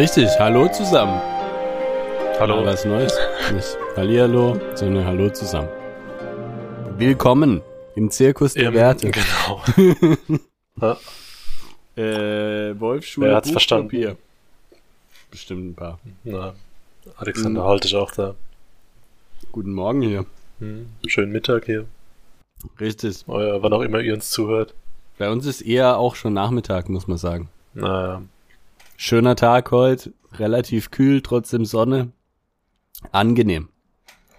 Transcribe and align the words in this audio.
Richtig, 0.00 0.30
hallo 0.38 0.66
zusammen. 0.68 1.20
Hallo. 2.38 2.56
Mal 2.62 2.72
was 2.72 2.86
Neues. 2.86 3.12
Nicht 3.52 3.76
Hallihallo, 3.98 4.58
sondern 4.74 5.04
Hallo 5.04 5.28
zusammen. 5.28 5.68
Willkommen 6.96 7.60
im 7.96 8.10
Zirkus 8.10 8.54
der 8.54 8.68
Im- 8.68 8.74
Werte. 8.74 9.10
Genau. 9.10 9.62
ja, 10.80 10.96
Äh, 12.02 12.80
Wolfsschule, 12.80 13.26
Wer 13.28 13.36
hat's 13.36 13.48
Buch, 13.48 13.52
verstanden? 13.52 13.88
Papier. 13.88 14.16
Bestimmt 15.30 15.66
ein 15.72 15.74
paar. 15.74 15.98
na, 16.24 16.54
Alexander 17.18 17.64
Halt 17.64 17.84
ist 17.84 17.92
auch 17.94 18.10
da. 18.12 18.34
Guten 19.52 19.72
Morgen 19.74 20.00
hier. 20.00 20.24
Hm, 20.60 20.86
schönen 21.08 21.30
Mittag 21.30 21.66
hier. 21.66 21.84
Richtig. 22.80 23.24
Euer, 23.28 23.62
wann 23.62 23.74
auch 23.74 23.82
immer 23.82 24.00
ihr 24.00 24.14
uns 24.14 24.30
zuhört. 24.30 24.72
Bei 25.18 25.28
uns 25.30 25.44
ist 25.44 25.60
eher 25.60 25.98
auch 25.98 26.14
schon 26.14 26.32
Nachmittag, 26.32 26.88
muss 26.88 27.06
man 27.06 27.18
sagen. 27.18 27.50
Naja, 27.74 28.22
Schöner 29.02 29.34
Tag 29.34 29.70
heute, 29.70 30.12
relativ 30.34 30.90
kühl, 30.90 31.22
trotzdem 31.22 31.64
Sonne. 31.64 32.12
Angenehm. 33.12 33.70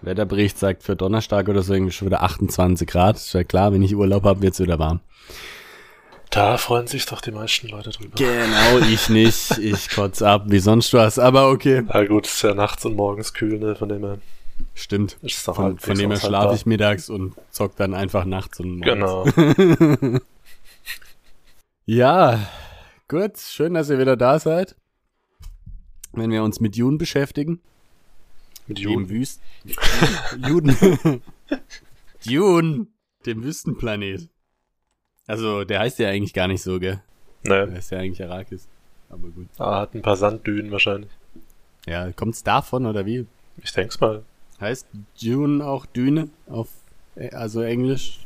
Wetterbericht 0.02 0.56
sagt 0.56 0.84
für 0.84 0.94
Donnerstag 0.94 1.48
oder 1.48 1.64
so 1.64 1.74
irgendwie 1.74 1.90
schon 1.90 2.06
wieder 2.06 2.22
28 2.22 2.86
Grad. 2.86 3.16
Ist 3.16 3.32
ja 3.32 3.42
klar, 3.42 3.72
wenn 3.72 3.82
ich 3.82 3.96
Urlaub 3.96 4.22
habe, 4.22 4.40
wird's 4.40 4.60
wieder 4.60 4.78
warm. 4.78 5.00
da 6.30 6.58
freuen 6.58 6.86
sich 6.86 7.06
doch 7.06 7.20
die 7.20 7.32
meisten 7.32 7.66
Leute 7.66 7.90
drüber. 7.90 8.14
Genau, 8.14 8.78
ich 8.88 9.08
nicht. 9.08 9.58
Ich 9.58 9.90
kotz 9.90 10.22
ab, 10.22 10.44
wie 10.46 10.60
sonst 10.60 10.94
was. 10.94 11.18
Aber 11.18 11.50
okay. 11.50 11.82
Ja 11.92 12.04
gut, 12.04 12.28
ist 12.28 12.40
ja 12.42 12.54
nachts 12.54 12.84
und 12.84 12.94
morgens 12.94 13.34
kühl, 13.34 13.58
ne? 13.58 13.74
Von 13.74 13.88
dem 13.88 14.04
her 14.04 14.18
Stimmt. 14.74 15.18
ist 15.22 15.48
doch 15.48 15.56
Von, 15.56 15.76
von 15.80 15.98
dem 15.98 16.12
her 16.12 16.20
schlafe 16.20 16.54
ich 16.54 16.66
mittags 16.66 17.10
und 17.10 17.34
zock 17.50 17.74
dann 17.74 17.94
einfach 17.94 18.24
nachts 18.24 18.60
und 18.60 18.78
morgens. 18.78 19.34
Genau. 19.34 20.20
Ja, 21.84 22.38
gut. 23.12 23.38
Schön, 23.38 23.74
dass 23.74 23.90
ihr 23.90 23.98
wieder 23.98 24.16
da 24.16 24.38
seid. 24.38 24.74
Wenn 26.12 26.30
wir 26.30 26.42
uns 26.42 26.60
mit 26.60 26.76
Juden 26.76 26.98
beschäftigen. 26.98 27.60
Mit 28.66 28.78
Dem 28.78 28.84
Juden. 28.90 29.08
Wüst 29.08 29.40
Juden. 30.48 31.22
Dune. 32.26 32.86
Dem 33.26 33.44
Wüstenplanet. 33.44 34.28
Also, 35.26 35.64
der 35.64 35.80
heißt 35.80 35.98
ja 35.98 36.08
eigentlich 36.08 36.32
gar 36.34 36.48
nicht 36.48 36.62
so, 36.62 36.78
gell? 36.80 37.00
Der 37.44 37.66
Ne, 37.66 37.78
ist 37.78 37.90
ja 37.90 37.98
eigentlich 37.98 38.22
Arrakis. 38.22 38.66
Aber 39.10 39.28
gut. 39.28 39.46
ah, 39.58 39.80
hat 39.80 39.94
ein 39.94 40.02
paar 40.02 40.16
Sanddünen 40.16 40.70
wahrscheinlich. 40.70 41.10
Ja, 41.86 42.10
kommt's 42.12 42.42
davon 42.42 42.86
oder 42.86 43.04
wie? 43.06 43.26
Ich 43.62 43.72
denk's 43.72 44.00
mal. 44.00 44.22
Heißt 44.60 44.86
Dune 45.20 45.64
auch 45.66 45.86
Düne 45.86 46.28
auf, 46.48 46.68
äh, 47.16 47.30
also 47.30 47.60
Englisch? 47.62 48.24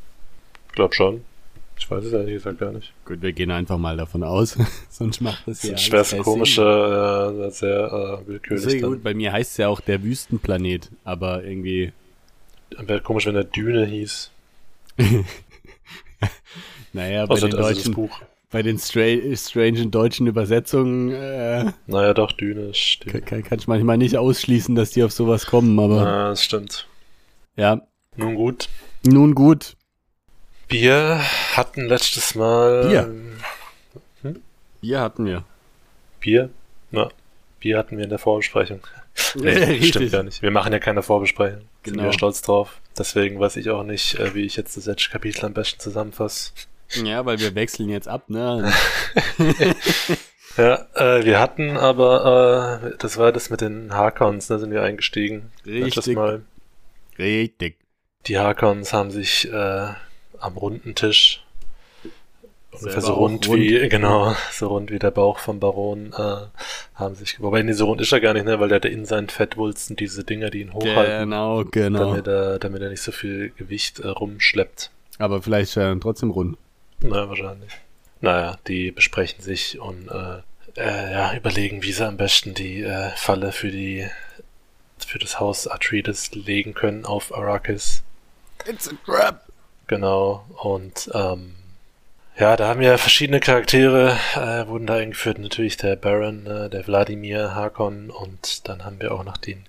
Glaub 0.72 0.94
schon. 0.94 1.24
Ich 1.78 1.90
weiß 1.90 2.04
es 2.04 2.12
ehrlich 2.12 2.34
gesagt 2.34 2.58
gar 2.58 2.72
nicht. 2.72 2.92
Gut, 3.04 3.20
wir 3.22 3.32
gehen 3.32 3.50
einfach 3.50 3.76
mal 3.78 3.96
davon 3.96 4.22
aus. 4.22 4.56
Sonst 4.90 5.20
macht 5.20 5.42
das 5.46 5.60
Das 5.60 5.70
ja 5.70 5.76
schwerst 5.78 6.14
alles 6.14 6.24
keinen 6.24 6.34
komische, 6.34 7.42
äh, 7.46 7.50
sehr 7.50 8.20
äh, 8.24 8.28
willkürlich. 8.28 8.64
Sehr 8.64 8.80
gut, 8.80 9.02
bei 9.02 9.14
mir 9.14 9.32
heißt 9.32 9.52
es 9.52 9.56
ja 9.58 9.68
auch 9.68 9.80
der 9.80 10.02
Wüstenplanet, 10.02 10.90
aber 11.04 11.44
irgendwie, 11.44 11.92
Wäre 12.78 13.00
komisch, 13.00 13.26
wenn 13.26 13.34
der 13.34 13.44
Düne 13.44 13.86
hieß. 13.86 14.30
naja, 16.92 17.26
bei 17.26 17.34
Also, 17.34 17.46
den 17.48 17.56
also 17.56 17.68
das 17.74 17.84
deutschen, 17.84 18.10
bei 18.50 18.62
den 18.62 18.78
stra 18.78 19.16
strangen 19.36 19.90
deutschen 19.90 20.26
Übersetzungen 20.26 21.12
äh, 21.12 21.72
Naja, 21.86 22.14
doch, 22.14 22.32
Düne 22.32 22.70
ist 22.70 23.00
kann, 23.06 23.24
kann, 23.24 23.42
kann 23.42 23.58
ich 23.58 23.68
manchmal 23.68 23.98
nicht 23.98 24.16
ausschließen, 24.16 24.74
dass 24.74 24.90
die 24.92 25.02
auf 25.04 25.12
sowas 25.12 25.46
kommen, 25.46 25.78
aber 25.78 25.96
Ja, 26.02 26.28
das 26.30 26.42
stimmt. 26.42 26.86
ja. 27.56 27.82
Nun 28.18 28.34
gut. 28.34 28.68
Nun 29.06 29.34
gut, 29.34 29.75
Wir 30.68 31.20
hatten 31.54 31.86
letztes 31.86 32.34
Mal. 32.34 32.88
Bier. 34.22 34.34
Bier 34.80 35.00
hatten 35.00 35.24
wir. 35.26 35.44
Bier? 36.20 36.50
Ja. 36.90 37.08
Bier 37.60 37.78
hatten 37.78 37.96
wir 37.96 38.04
in 38.04 38.10
der 38.10 38.18
Vorbesprechung. 38.18 38.80
Nee, 39.36 39.82
stimmt 39.82 40.12
gar 40.12 40.22
nicht. 40.22 40.42
Wir 40.42 40.50
machen 40.50 40.72
ja 40.72 40.78
keine 40.78 41.02
Vorbesprechung. 41.02 41.60
Sind 41.84 41.94
Genau. 41.94 42.04
wir 42.04 42.12
stolz 42.12 42.42
drauf. 42.42 42.80
Deswegen 42.98 43.38
weiß 43.38 43.56
ich 43.56 43.70
auch 43.70 43.82
nicht, 43.84 44.16
äh, 44.18 44.34
wie 44.34 44.44
ich 44.44 44.56
jetzt 44.56 44.76
das 44.76 44.86
letzte 44.86 45.10
Kapitel 45.10 45.44
am 45.46 45.54
besten 45.54 45.78
zusammenfasse. 45.80 46.50
Ja, 47.02 47.24
weil 47.24 47.38
wir 47.38 47.54
wechseln 47.54 47.88
jetzt 47.88 48.08
ab, 48.08 48.28
ne? 48.28 48.72
Ja, 50.56 50.86
äh, 50.94 51.22
wir 51.26 51.38
hatten 51.38 51.76
aber, 51.76 52.80
äh, 52.82 52.96
das 52.98 53.18
war 53.18 53.30
das 53.30 53.50
mit 53.50 53.60
den 53.60 53.92
Harkons, 53.92 54.46
da 54.46 54.58
sind 54.58 54.70
wir 54.70 54.82
eingestiegen. 54.82 55.52
Letztes 55.64 55.96
Richtig. 55.98 56.14
Mal. 56.16 56.42
Richtig. 57.18 57.76
Die 58.26 58.38
Harkons 58.38 58.94
haben 58.94 59.10
sich 59.10 59.52
äh, 59.52 59.88
am 60.40 60.56
runden 60.56 60.94
Tisch 60.94 61.42
ungefähr 62.80 63.00
so 63.02 63.14
rund, 63.14 63.48
rund. 63.48 63.60
wie, 63.60 63.88
genau, 63.88 64.34
so 64.52 64.68
rund 64.68 64.90
wie 64.90 64.98
der 64.98 65.10
Bauch 65.10 65.38
vom 65.38 65.60
Baron, 65.60 66.12
äh, 66.12 66.46
haben 66.94 67.14
sich, 67.14 67.40
wobei, 67.40 67.62
nee, 67.62 67.72
so 67.72 67.86
rund 67.86 68.00
ist 68.00 68.12
er 68.12 68.20
gar 68.20 68.34
nicht, 68.34 68.44
ne, 68.44 68.60
weil 68.60 68.68
der 68.68 68.76
hat 68.76 68.84
in 68.84 69.04
seinen 69.04 69.28
Fettwulsten 69.28 69.96
diese 69.96 70.24
Dinger, 70.24 70.50
die 70.50 70.60
ihn 70.60 70.72
hochhalten, 70.72 71.30
Genau, 71.30 71.64
genau. 71.64 72.10
damit 72.10 72.26
er, 72.26 72.58
damit 72.58 72.82
er 72.82 72.90
nicht 72.90 73.02
so 73.02 73.12
viel 73.12 73.50
Gewicht 73.56 74.00
äh, 74.00 74.08
rumschleppt. 74.08 74.90
Aber 75.18 75.42
vielleicht 75.42 75.76
äh, 75.76 75.96
trotzdem 75.98 76.30
rund. 76.30 76.58
Na, 77.00 77.28
wahrscheinlich. 77.28 77.72
Naja, 78.20 78.58
die 78.66 78.90
besprechen 78.90 79.42
sich 79.42 79.78
und, 79.78 80.08
äh, 80.08 80.40
äh, 80.80 81.12
ja, 81.12 81.34
überlegen, 81.34 81.82
wie 81.82 81.92
sie 81.92 82.06
am 82.06 82.16
besten 82.16 82.54
die, 82.54 82.82
äh, 82.82 83.10
Falle 83.16 83.52
für 83.52 83.70
die, 83.70 84.06
für 84.98 85.18
das 85.18 85.40
Haus 85.40 85.66
Atreides 85.66 86.34
legen 86.34 86.74
können 86.74 87.04
auf 87.04 87.34
Arrakis. 87.34 88.02
It's 88.66 88.88
a 88.88 88.92
trap. 89.04 89.45
Genau, 89.86 90.44
und 90.62 91.10
ähm, 91.14 91.54
ja, 92.38 92.56
da 92.56 92.68
haben 92.68 92.82
ja 92.82 92.98
verschiedene 92.98 93.40
Charaktere, 93.40 94.18
äh, 94.34 94.66
wurden 94.66 94.86
da 94.86 94.96
eingeführt. 94.96 95.38
Natürlich 95.38 95.76
der 95.76 95.96
Baron, 95.96 96.46
äh, 96.46 96.68
der 96.68 96.86
Wladimir 96.86 97.54
Harkon 97.54 98.10
und 98.10 98.68
dann 98.68 98.84
haben 98.84 99.00
wir 99.00 99.12
auch 99.12 99.24
noch 99.24 99.36
den 99.36 99.64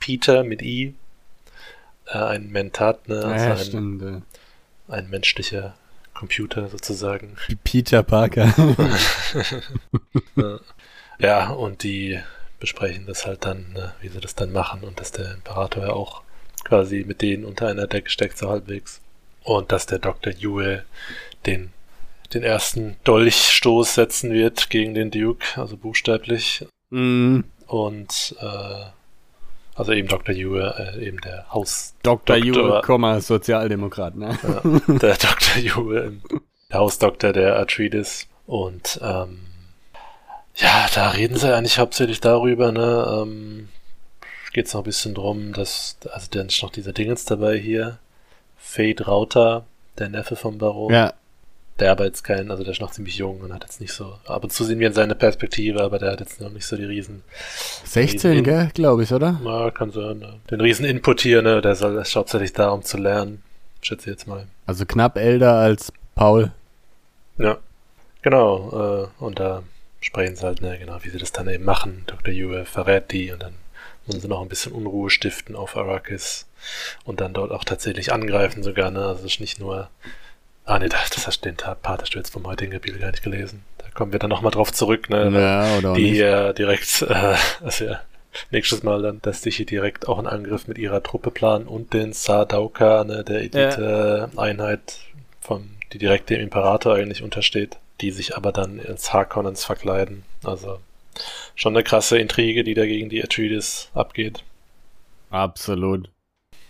Peter 0.00 0.44
mit 0.44 0.60
I, 0.62 0.94
äh, 2.06 2.18
ein 2.18 2.50
Mentat, 2.50 3.08
ne, 3.08 3.24
also 3.24 3.44
ja, 3.44 3.52
ein, 3.52 3.58
stimmt. 3.58 4.22
ein 4.88 5.08
menschlicher 5.08 5.74
Computer 6.12 6.68
sozusagen. 6.68 7.36
Peter 7.64 8.02
Parker. 8.02 8.52
Ja, 11.20 11.50
und 11.50 11.82
die 11.82 12.18
besprechen 12.60 13.06
das 13.06 13.26
halt 13.26 13.44
dann, 13.44 13.72
ne, 13.74 13.92
wie 14.00 14.08
sie 14.08 14.20
das 14.20 14.34
dann 14.34 14.52
machen 14.52 14.82
und 14.82 15.00
dass 15.00 15.12
der 15.12 15.34
Imperator 15.34 15.86
ja 15.86 15.92
auch 15.92 16.22
quasi 16.64 17.04
mit 17.06 17.20
denen 17.20 17.44
unter 17.44 17.68
einer 17.68 17.86
Decke 17.86 18.08
steckt, 18.08 18.38
so 18.38 18.48
halbwegs. 18.48 19.00
Und 19.42 19.72
dass 19.72 19.86
der 19.86 19.98
Dr. 19.98 20.32
Yue 20.32 20.84
den, 21.46 21.72
den 22.34 22.42
ersten 22.42 22.96
Dolchstoß 23.04 23.94
setzen 23.94 24.32
wird 24.32 24.70
gegen 24.70 24.94
den 24.94 25.10
Duke, 25.10 25.60
also 25.60 25.76
buchstäblich. 25.76 26.66
mm, 26.90 27.40
Und 27.66 28.36
äh, 28.40 28.84
also 29.74 29.92
eben 29.92 30.08
Dr. 30.08 30.34
Yue, 30.34 30.74
äh, 30.96 31.06
eben 31.06 31.20
der 31.22 31.50
Haus, 31.52 31.94
Dr. 32.02 32.82
Komma, 32.82 33.20
Sozialdemokrat, 33.20 34.14
ne? 34.14 34.38
ja, 34.42 34.60
der 34.98 35.14
Dr. 35.16 35.56
Yue, 35.62 36.20
der 36.70 36.78
Hausdoktor 36.78 37.32
der 37.32 37.58
Atreides. 37.58 38.26
Und 38.46 39.00
ähm, 39.02 39.46
ja, 40.56 40.86
da 40.94 41.10
reden 41.10 41.36
sie 41.36 41.54
eigentlich 41.54 41.78
hauptsächlich 41.78 42.20
darüber, 42.20 42.72
ne? 42.72 43.22
Ähm, 43.22 43.68
Geht 44.52 44.66
es 44.66 44.74
noch 44.74 44.80
ein 44.80 44.84
bisschen 44.84 45.14
drum, 45.14 45.52
dass, 45.52 45.96
also 46.10 46.26
dann 46.32 46.48
ist 46.48 46.60
noch 46.62 46.72
dieser 46.72 46.92
Dingens 46.92 47.24
dabei 47.24 47.56
hier. 47.56 47.98
Fade 48.60 49.04
Rauter, 49.04 49.64
der 49.98 50.08
Neffe 50.10 50.36
vom 50.36 50.58
Baron. 50.58 50.92
Ja, 50.92 51.12
Der 51.80 51.90
aber 51.92 52.04
jetzt 52.04 52.22
kein, 52.22 52.50
also 52.50 52.62
der 52.62 52.72
ist 52.72 52.80
noch 52.80 52.90
ziemlich 52.92 53.16
jung 53.16 53.40
und 53.40 53.52
hat 53.54 53.64
jetzt 53.64 53.80
nicht 53.80 53.92
so, 53.92 54.14
ab 54.26 54.44
und 54.44 54.52
zu 54.52 54.64
sehen 54.64 54.78
wir 54.78 54.86
in 54.88 54.92
seine 54.92 55.14
Perspektive, 55.14 55.82
aber 55.82 55.98
der 55.98 56.12
hat 56.12 56.20
jetzt 56.20 56.40
noch 56.40 56.50
nicht 56.50 56.66
so 56.66 56.76
die 56.76 56.84
riesen, 56.84 57.22
16, 57.84 58.38
In- 58.38 58.44
gell, 58.44 58.70
glaube 58.74 59.02
ich, 59.02 59.12
oder? 59.12 59.40
na, 59.42 59.70
kann 59.70 59.90
sein, 59.90 60.18
ne? 60.18 60.34
den 60.50 60.60
riesen 60.60 60.84
Input 60.84 61.22
hier, 61.22 61.42
ne? 61.42 61.60
Der 61.62 61.74
soll, 61.74 61.96
ist 61.96 62.14
hauptsächlich 62.14 62.52
da, 62.52 62.68
um 62.70 62.82
zu 62.82 62.98
lernen. 62.98 63.42
Schätze 63.82 64.10
ich 64.10 64.16
jetzt 64.16 64.26
mal. 64.28 64.46
Also 64.66 64.84
knapp 64.84 65.16
älter 65.16 65.54
als 65.54 65.90
Paul. 66.14 66.52
Ja, 67.38 67.56
genau. 68.20 69.08
Äh, 69.20 69.24
und 69.24 69.38
da 69.40 69.62
sprechen 70.02 70.36
sie 70.36 70.42
halt, 70.44 70.60
ne, 70.60 70.78
genau, 70.78 70.98
wie 71.02 71.08
sie 71.08 71.18
das 71.18 71.32
dann 71.32 71.48
eben 71.48 71.64
machen. 71.64 72.04
Dr. 72.06 72.32
Yue 72.32 72.66
verrät 72.66 73.10
die 73.10 73.32
und 73.32 73.42
dann 73.42 73.54
müssen 74.10 74.20
sie 74.22 74.28
noch 74.28 74.42
ein 74.42 74.48
bisschen 74.48 74.72
Unruhe 74.72 75.10
stiften 75.10 75.56
auf 75.56 75.76
Arrakis 75.76 76.46
und 77.04 77.20
dann 77.20 77.32
dort 77.32 77.52
auch 77.52 77.64
tatsächlich 77.64 78.12
angreifen 78.12 78.62
sogar, 78.62 78.90
ne? 78.90 79.00
Also 79.06 79.24
es 79.26 79.32
ist 79.34 79.40
nicht 79.40 79.58
nur. 79.60 79.88
Ah 80.66 80.78
ne, 80.78 80.88
das, 80.88 81.10
das 81.10 81.26
hast 81.26 81.44
den 81.44 81.56
Ta- 81.56 81.74
Part 81.74 82.02
hast 82.02 82.14
du 82.14 82.18
jetzt 82.18 82.32
vom 82.32 82.46
heutigen 82.46 82.72
Kapitel 82.72 82.98
gar 83.00 83.10
nicht 83.10 83.22
gelesen. 83.22 83.64
Da 83.78 83.86
kommen 83.94 84.12
wir 84.12 84.18
dann 84.18 84.30
nochmal 84.30 84.52
drauf 84.52 84.72
zurück, 84.72 85.08
ne? 85.10 85.30
Ja, 85.32 85.78
oder 85.78 85.90
auch 85.92 85.94
die 85.96 86.10
nicht. 86.10 86.18
ja 86.18 86.52
direkt, 86.52 87.02
äh, 87.08 87.34
also 87.64 87.84
ja, 87.86 88.02
nächstes 88.50 88.82
Mal 88.82 89.02
dann, 89.02 89.20
dass 89.22 89.40
die 89.40 89.50
hier 89.50 89.66
direkt 89.66 90.06
auch 90.06 90.18
einen 90.18 90.26
Angriff 90.28 90.68
mit 90.68 90.78
ihrer 90.78 91.02
Truppe 91.02 91.30
planen 91.30 91.66
und 91.66 91.92
den 91.94 92.12
Sardauka, 92.12 93.02
ne, 93.04 93.24
der 93.24 93.38
Elite-Einheit, 93.38 94.98
vom, 95.40 95.70
die 95.92 95.98
direkt 95.98 96.30
dem 96.30 96.40
Imperator 96.40 96.94
eigentlich 96.94 97.22
untersteht, 97.22 97.78
die 98.00 98.10
sich 98.12 98.36
aber 98.36 98.52
dann 98.52 98.78
ins 98.78 99.12
Harkonnens 99.12 99.64
verkleiden. 99.64 100.22
Also 100.44 100.78
schon 101.54 101.74
eine 101.74 101.84
krasse 101.84 102.18
Intrige, 102.18 102.64
die 102.64 102.74
da 102.74 102.86
gegen 102.86 103.08
die 103.08 103.22
Atreides 103.22 103.90
abgeht. 103.94 104.44
Absolut. 105.30 106.08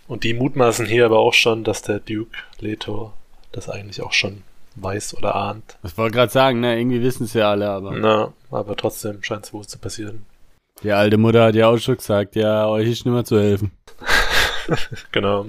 Und 0.08 0.24
die 0.24 0.34
mutmaßen 0.34 0.86
hier 0.86 1.04
aber 1.06 1.18
auch 1.18 1.34
schon, 1.34 1.64
dass 1.64 1.82
der 1.82 2.00
Duke 2.00 2.36
Leto 2.58 3.12
das 3.52 3.68
eigentlich 3.68 4.02
auch 4.02 4.12
schon 4.12 4.42
weiß 4.76 5.16
oder 5.16 5.34
ahnt. 5.34 5.78
Ich 5.84 5.96
wollte 5.96 6.14
gerade 6.16 6.32
sagen, 6.32 6.60
ne, 6.60 6.78
irgendwie 6.78 7.02
wissen 7.02 7.24
es 7.24 7.34
ja 7.34 7.50
alle, 7.50 7.70
aber. 7.70 7.92
Na, 7.92 8.32
aber 8.50 8.76
trotzdem 8.76 9.22
scheint 9.22 9.46
es 9.46 9.52
wohl 9.52 9.66
zu 9.66 9.78
passieren. 9.78 10.26
Die 10.82 10.92
alte 10.92 11.18
Mutter 11.18 11.44
hat 11.44 11.54
ja 11.54 11.68
auch 11.68 11.78
schon 11.78 11.96
gesagt, 11.96 12.36
ja, 12.36 12.66
euch 12.66 12.88
ist 12.88 13.04
nicht 13.04 13.12
mehr 13.12 13.24
zu 13.24 13.38
helfen. 13.38 13.70
genau. 15.12 15.46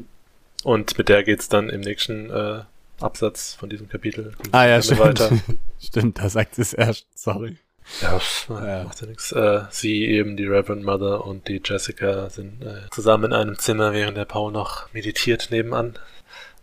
Und 0.63 0.97
mit 0.97 1.09
der 1.09 1.23
geht's 1.23 1.49
dann 1.49 1.69
im 1.69 1.81
nächsten 1.81 2.29
äh, 2.29 2.61
Absatz 2.99 3.53
von 3.53 3.69
diesem 3.69 3.89
Kapitel. 3.89 4.33
Ah 4.51 4.67
ja, 4.67 4.81
stimmt. 4.81 4.99
Weiter. 4.99 5.31
stimmt, 5.79 6.19
da 6.19 6.29
sagt 6.29 6.59
es 6.59 6.73
erst, 6.73 7.07
sorry. 7.15 7.57
Ja, 8.01 8.19
ja. 8.49 8.83
macht 8.83 9.01
ja 9.01 9.07
nichts. 9.07 9.31
Äh, 9.31 9.61
sie 9.69 10.05
eben, 10.05 10.37
die 10.37 10.45
Reverend 10.45 10.83
Mother 10.83 11.25
und 11.25 11.47
die 11.47 11.61
Jessica 11.63 12.29
sind 12.29 12.61
äh, 12.63 12.89
zusammen 12.91 13.25
in 13.25 13.33
einem 13.33 13.59
Zimmer, 13.59 13.93
während 13.93 14.17
der 14.17 14.25
Paul 14.25 14.51
noch 14.51 14.91
meditiert 14.93 15.49
nebenan. 15.51 15.97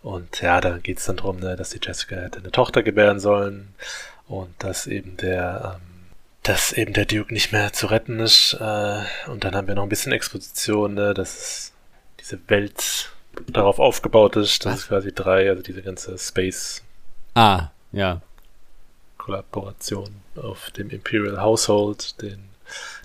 Und 0.03 0.41
ja, 0.41 0.61
da 0.61 0.79
geht's 0.79 1.07
dann 1.07 1.17
drum, 1.17 1.39
ne, 1.41 1.57
dass 1.57 1.71
die 1.71 1.81
Jessica 1.83 2.17
hätte 2.17 2.39
eine 2.39 2.51
Tochter 2.51 2.83
gebären 2.83 3.21
sollen 3.21 3.75
und 4.27 4.55
dass 4.59 4.87
eben 4.87 5.17
der 5.17 5.79
ähm, 5.81 5.89
dass 6.43 6.73
eben 6.73 6.95
der 6.95 7.05
Duke 7.05 7.33
nicht 7.33 7.53
mehr 7.53 7.73
zu 7.73 7.87
retten 7.89 8.21
ist. 8.21 8.55
Äh, 8.55 9.03
und 9.27 9.45
dann 9.45 9.55
haben 9.55 9.67
wir 9.67 9.75
noch 9.75 9.83
ein 9.83 9.89
bisschen 9.89 10.13
Exposition, 10.13 10.95
ne, 10.95 11.13
dass 11.13 11.73
diese 12.21 12.39
Welt 12.49 13.11
darauf 13.47 13.79
aufgebaut 13.79 14.37
ist. 14.37 14.65
Das 14.65 14.73
Was? 14.73 14.81
ist 14.81 14.89
quasi 14.89 15.13
drei, 15.13 15.51
also 15.51 15.63
diese 15.63 15.83
ganze 15.83 16.17
Space. 16.17 16.83
Ah, 17.35 17.69
ja. 17.93 18.23
Kollaboration 19.29 20.09
auf 20.37 20.71
dem 20.71 20.89
Imperial 20.89 21.43
Household, 21.43 22.23
den, 22.23 22.49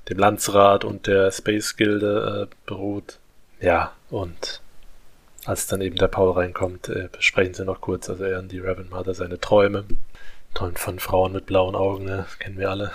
dem 0.07 0.17
Landsrat 0.17 0.85
und 0.85 1.05
der 1.05 1.31
Space 1.33 1.75
Gilde 1.75 2.47
äh, 2.49 2.55
beruht. 2.65 3.19
Ja, 3.59 3.91
und 4.09 4.61
als 5.43 5.67
dann 5.67 5.81
eben 5.81 5.97
der 5.97 6.07
Paul 6.07 6.31
reinkommt, 6.31 6.87
äh, 6.87 7.09
besprechen 7.11 7.53
sie 7.53 7.65
noch 7.65 7.81
kurz, 7.81 8.09
also 8.09 8.23
er 8.23 8.39
und 8.39 8.53
die 8.53 8.59
Reverend 8.59 8.89
Mother 8.89 9.13
seine 9.13 9.37
Träume. 9.41 9.83
Träumt 10.53 10.79
von 10.79 10.99
Frauen 10.99 11.33
mit 11.33 11.45
blauen 11.45 11.75
Augen, 11.75 12.05
ne? 12.05 12.25
Kennen 12.39 12.57
wir 12.57 12.69
alle. 12.69 12.91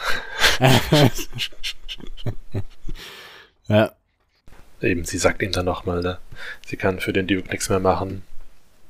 ja. 3.69 3.93
Eben, 4.81 5.05
sie 5.05 5.19
sagt 5.19 5.43
ihm 5.43 5.53
dann 5.53 5.67
nochmal, 5.67 6.01
ne? 6.01 6.19
Sie 6.65 6.79
kann 6.79 6.99
für 7.01 7.13
den 7.13 7.27
Duke 7.27 7.51
nichts 7.51 7.69
mehr 7.69 7.81
machen. 7.81 8.23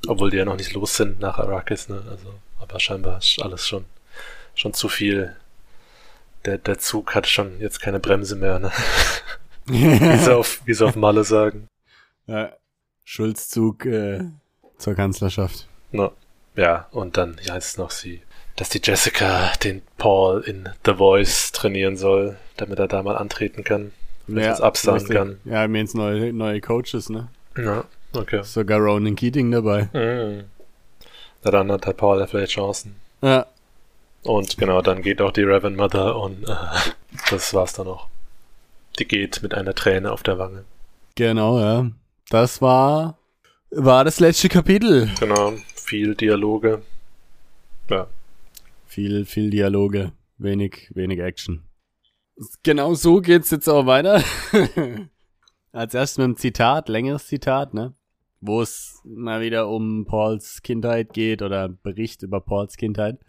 Obwohl 0.07 0.29
die 0.29 0.37
ja 0.37 0.45
noch 0.45 0.55
nicht 0.55 0.71
los 0.73 0.95
sind 0.95 1.19
nach 1.19 1.39
Arrakis, 1.39 1.89
ne? 1.89 2.01
Also, 2.09 2.35
aber 2.59 2.79
scheinbar 2.79 3.17
ist 3.17 3.41
alles 3.41 3.67
schon, 3.67 3.85
schon 4.59 4.73
zu 4.73 4.89
viel. 4.89 5.35
Der, 6.45 6.57
der 6.57 6.79
Zug 6.79 7.15
hat 7.15 7.27
schon 7.27 7.59
jetzt 7.59 7.81
keine 7.81 7.99
Bremse 7.99 8.35
mehr, 8.35 8.59
ne? 8.59 8.71
wie, 9.65 10.17
sie 10.17 10.35
auf, 10.35 10.61
wie 10.65 10.73
sie 10.73 10.85
auf 10.85 10.95
Malle 10.95 11.23
sagen. 11.23 11.67
Ja. 12.27 12.51
Schulzzug 13.05 13.85
äh, 13.85 14.21
zur 14.77 14.95
Kanzlerschaft. 14.95 15.67
No. 15.91 16.11
Ja, 16.55 16.87
und 16.91 17.15
dann 17.15 17.37
heißt 17.37 17.69
es 17.69 17.77
noch, 17.77 17.91
sie 17.91 18.21
dass 18.57 18.67
die 18.67 18.81
Jessica 18.83 19.53
den 19.63 19.81
Paul 19.97 20.41
in 20.41 20.67
The 20.85 20.95
Voice 20.95 21.53
trainieren 21.53 21.95
soll, 21.95 22.35
damit 22.57 22.77
er 22.77 22.89
da 22.89 23.01
mal 23.01 23.15
antreten 23.15 23.63
kann. 23.63 23.93
Und 24.27 24.37
ja, 24.37 24.49
das 24.49 24.59
absagen 24.59 25.07
kann. 25.07 25.39
Ja, 25.45 25.65
mir 25.69 25.79
jetzt 25.79 25.95
neue, 25.95 26.33
neue 26.33 26.59
Coaches, 26.59 27.09
ne? 27.09 27.29
Ja, 27.57 27.85
okay. 28.11 28.43
Sogar 28.43 28.79
Ronan 28.79 29.15
Keating 29.15 29.49
dabei. 29.51 29.87
Mhm. 29.93 30.43
Na 31.43 31.51
dann 31.51 31.71
hat 31.71 31.85
der 31.85 31.93
Paul 31.93 32.19
ja 32.19 32.27
vielleicht 32.27 32.51
Chancen. 32.51 32.95
Ja. 33.21 33.45
Und 34.23 34.57
genau, 34.57 34.81
dann 34.81 35.01
geht 35.01 35.21
auch 35.21 35.31
die 35.31 35.43
Reverend 35.43 35.77
Mother 35.77 36.17
und 36.17 36.47
äh, 36.47 36.55
das 37.29 37.53
war's 37.53 37.73
dann 37.73 37.87
auch. 37.87 38.07
Die 38.99 39.07
geht 39.07 39.41
mit 39.41 39.53
einer 39.53 39.73
Träne 39.73 40.11
auf 40.11 40.23
der 40.23 40.37
Wange. 40.37 40.65
Genau, 41.15 41.59
ja. 41.59 41.89
Das 42.29 42.61
war, 42.61 43.17
war 43.71 44.03
das 44.03 44.19
letzte 44.19 44.49
Kapitel. 44.49 45.09
Genau, 45.19 45.53
viel 45.75 46.15
Dialoge. 46.15 46.81
Ja, 47.89 48.07
viel, 48.89 49.25
viel 49.25 49.49
Dialoge, 49.49 50.11
wenig, 50.37 50.91
wenig 50.93 51.19
Action. 51.19 51.63
Genau 52.63 52.95
so 52.95 53.21
geht's 53.21 53.51
jetzt 53.51 53.69
auch 53.69 53.85
weiter. 53.85 54.23
Als 55.71 55.93
erstes 55.93 56.17
mit 56.17 56.25
einem 56.25 56.37
Zitat, 56.37 56.89
längeres 56.89 57.27
Zitat, 57.27 57.73
ne? 57.73 57.93
Wo 58.41 58.61
es 58.61 58.99
mal 59.03 59.41
wieder 59.41 59.67
um 59.69 60.05
Pauls 60.05 60.61
Kindheit 60.63 61.13
geht 61.13 61.41
oder 61.41 61.69
Bericht 61.69 62.23
über 62.23 62.41
Pauls 62.41 62.77
Kindheit. 62.77 63.19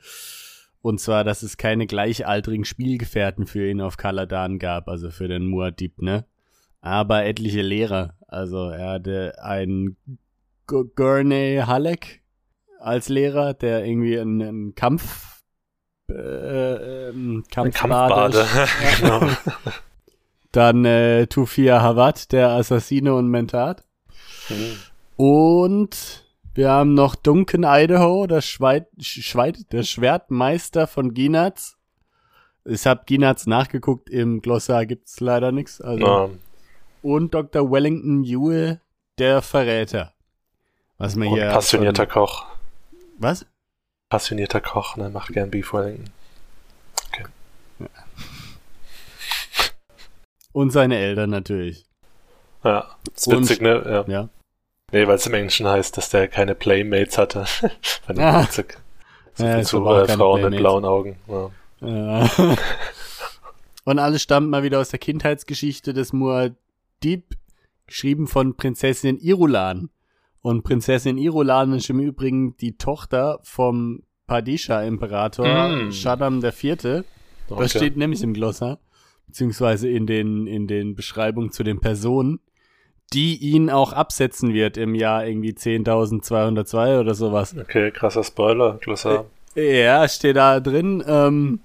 Und 0.83 1.01
zwar, 1.01 1.25
dass 1.25 1.43
es 1.43 1.57
keine 1.57 1.87
gleichaltrigen 1.87 2.65
Spielgefährten 2.65 3.47
für 3.47 3.69
ihn 3.69 3.81
auf 3.81 3.97
Kaladan 3.97 4.59
gab, 4.59 4.89
also 4.89 5.11
für 5.11 5.29
den 5.29 5.45
Muad'Dib, 5.53 6.03
ne? 6.03 6.25
Aber 6.81 7.27
etliche 7.27 7.61
Lehrer. 7.61 8.15
Also 8.27 8.71
er 8.71 8.93
hatte 8.93 9.35
einen 9.43 9.97
Gurney 10.67 11.63
Halleck 11.67 12.23
als 12.79 13.09
Lehrer, 13.11 13.53
der 13.53 13.85
irgendwie 13.85 14.19
einen, 14.19 14.41
einen 14.41 14.75
Kampf 14.75 15.31
äh, 16.11 17.09
ähm, 17.09 17.45
Kampfbade. 17.51 18.47
genau. 19.01 19.29
Dann 20.53 20.85
äh, 20.85 21.27
Tufia 21.27 21.81
Hawat, 21.81 22.33
der 22.33 22.51
Assassine 22.51 23.15
und 23.15 23.29
Mentat. 23.29 23.85
Mhm. 24.49 24.77
Und 25.17 26.25
wir 26.55 26.71
haben 26.71 26.95
noch 26.95 27.15
Duncan 27.15 27.65
Idaho, 27.65 28.27
der, 28.27 28.41
Schweit, 28.41 28.89
Schweit, 28.99 29.73
der 29.73 29.83
Schwertmeister 29.83 30.87
von 30.87 31.15
Ginatz. 31.15 31.77
Ich 32.65 32.87
habe 32.87 33.03
Ginatz 33.07 33.47
nachgeguckt, 33.47 34.11
im 34.11 34.43
Glossar 34.43 34.87
gibt's 34.87 35.21
leider 35.21 35.53
nichts. 35.53 35.81
Also. 35.81 35.99
No. 35.99 36.31
Und 37.03 37.35
Dr. 37.35 37.71
Wellington 37.71 38.25
Ewell, 38.25 38.81
der 39.19 39.43
Verräter. 39.43 40.13
Was 40.99 41.17
man 41.17 41.29
und 41.29 41.35
hier. 41.35 41.51
Passionierter 41.51 42.05
von, 42.05 42.13
Koch. 42.13 42.47
Was? 43.19 43.47
passionierter 44.11 44.61
Koch, 44.61 44.97
ne? 44.97 45.09
Macht 45.09 45.33
gern 45.33 45.51
Beef 45.51 45.73
Wellington. 45.73 46.11
Okay. 47.09 47.25
Ja. 47.79 47.87
Und 50.53 50.71
seine 50.71 50.99
Eltern 50.99 51.31
natürlich. 51.31 51.87
Ja, 52.63 52.97
ist 53.15 53.31
witzig, 53.31 53.63
ne? 53.63 53.83
Ja. 53.87 54.13
ja. 54.13 54.29
Nee, 54.93 55.07
weil 55.07 55.17
es 55.17 55.27
im 55.27 55.35
Englischen 55.35 55.67
heißt, 55.67 55.97
dass 55.97 56.11
der 56.11 56.29
keine 56.29 56.55
Playmates 56.55 57.19
hatte. 57.19 57.45
Fand 57.47 58.19
ich 58.19 58.25
ah. 58.25 58.43
witzig. 58.43 58.79
So 59.35 59.45
ja, 59.45 59.63
zu 59.63 59.87
äh, 59.87 60.09
Frauen 60.09 60.43
mit 60.43 60.57
blauen 60.57 60.85
Augen. 60.85 61.17
Ja. 61.29 61.51
ja. 61.81 62.31
Und 63.85 63.99
alles 63.99 64.23
stammt 64.23 64.51
mal 64.51 64.63
wieder 64.63 64.81
aus 64.81 64.91
der 64.91 64.99
Kindheitsgeschichte 64.99 65.95
des 65.95 66.13
Muad'Dib, 66.13 67.23
geschrieben 67.87 68.27
von 68.27 68.57
Prinzessin 68.57 69.19
Irulan. 69.19 69.91
Und 70.43 70.63
Prinzessin 70.63 71.19
Irulan 71.19 71.73
ist 71.73 71.91
im 71.91 72.01
Übrigen 72.01 72.57
die 72.59 72.77
Tochter 72.77 73.41
vom 73.43 74.03
Padisha-Imperator 74.27 75.69
mm. 75.69 75.93
Shaddam 75.93 76.43
IV. 76.45 76.63
Okay. 76.65 77.05
Das 77.49 77.71
steht 77.71 77.97
nämlich 77.97 78.23
im 78.23 78.33
Glossar, 78.33 78.79
beziehungsweise 79.27 79.89
in 79.89 80.07
den, 80.07 80.47
in 80.47 80.67
den 80.67 80.95
Beschreibungen 80.95 81.51
zu 81.51 81.63
den 81.63 81.81
Personen, 81.81 82.41
die 83.13 83.37
ihn 83.37 83.71
auch 83.71 83.93
absetzen 83.93 84.55
wird 84.55 84.77
im 84.77 84.95
Jahr 84.95 85.27
irgendwie 85.27 85.53
10.202 85.53 87.01
oder 87.01 87.15
sowas. 87.15 87.55
Okay, 87.59 87.91
krasser 87.91 88.25
Spoiler, 88.25 88.79
Glossar. 88.81 89.27
Äh, 89.57 89.85
ja, 89.85 90.09
steht 90.09 90.37
da 90.37 90.61
drin. 90.61 91.03
Ähm, 91.07 91.61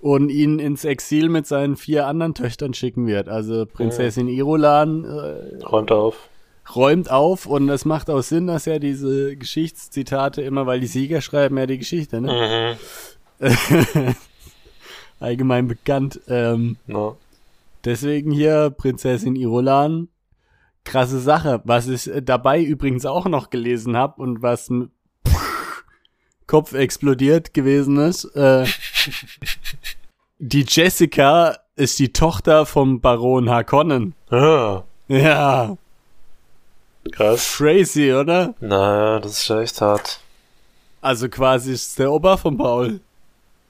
und 0.00 0.28
ihn 0.28 0.58
ins 0.58 0.84
Exil 0.84 1.30
mit 1.30 1.46
seinen 1.46 1.76
vier 1.76 2.06
anderen 2.06 2.34
Töchtern 2.34 2.74
schicken 2.74 3.06
wird. 3.06 3.30
Also 3.30 3.64
Prinzessin 3.64 4.28
Irulan 4.28 5.04
äh, 5.04 5.64
räumt 5.64 5.90
auf 5.90 6.28
räumt 6.74 7.10
auf 7.10 7.46
und 7.46 7.68
es 7.68 7.84
macht 7.84 8.10
auch 8.10 8.22
Sinn, 8.22 8.46
dass 8.46 8.66
er 8.66 8.78
diese 8.78 9.36
Geschichtszitate 9.36 10.42
immer, 10.42 10.66
weil 10.66 10.80
die 10.80 10.86
Sieger 10.86 11.20
schreiben 11.20 11.58
ja 11.58 11.66
die 11.66 11.78
Geschichte, 11.78 12.20
ne? 12.20 12.76
Mhm. 13.40 13.48
Allgemein 15.20 15.68
bekannt. 15.68 16.20
Ähm, 16.28 16.76
no. 16.86 17.16
Deswegen 17.84 18.30
hier 18.30 18.70
Prinzessin 18.70 19.36
Irolan. 19.36 20.08
Krasse 20.84 21.20
Sache. 21.20 21.60
Was 21.64 21.88
ich 21.88 22.10
dabei 22.22 22.62
übrigens 22.62 23.06
auch 23.06 23.26
noch 23.26 23.50
gelesen 23.50 23.96
habe 23.96 24.20
und 24.20 24.42
was 24.42 24.70
Kopf 26.46 26.74
explodiert 26.74 27.54
gewesen 27.54 27.96
ist. 27.98 28.24
Äh, 28.36 28.66
die 30.38 30.64
Jessica 30.68 31.56
ist 31.76 31.98
die 31.98 32.12
Tochter 32.12 32.66
vom 32.66 33.00
Baron 33.00 33.48
Harkonnen. 33.48 34.14
Ah. 34.30 34.82
Ja. 35.08 35.76
Krass. 37.12 37.56
Crazy, 37.56 38.12
oder? 38.12 38.54
Naja, 38.60 39.20
das 39.20 39.32
ist 39.32 39.48
ja 39.48 39.60
echt 39.60 39.80
hart. 39.80 40.20
Also 41.00 41.28
quasi 41.28 41.72
ist 41.72 41.88
es 41.88 41.94
der 41.96 42.10
Opa 42.10 42.36
von 42.36 42.56
Paul. 42.56 43.00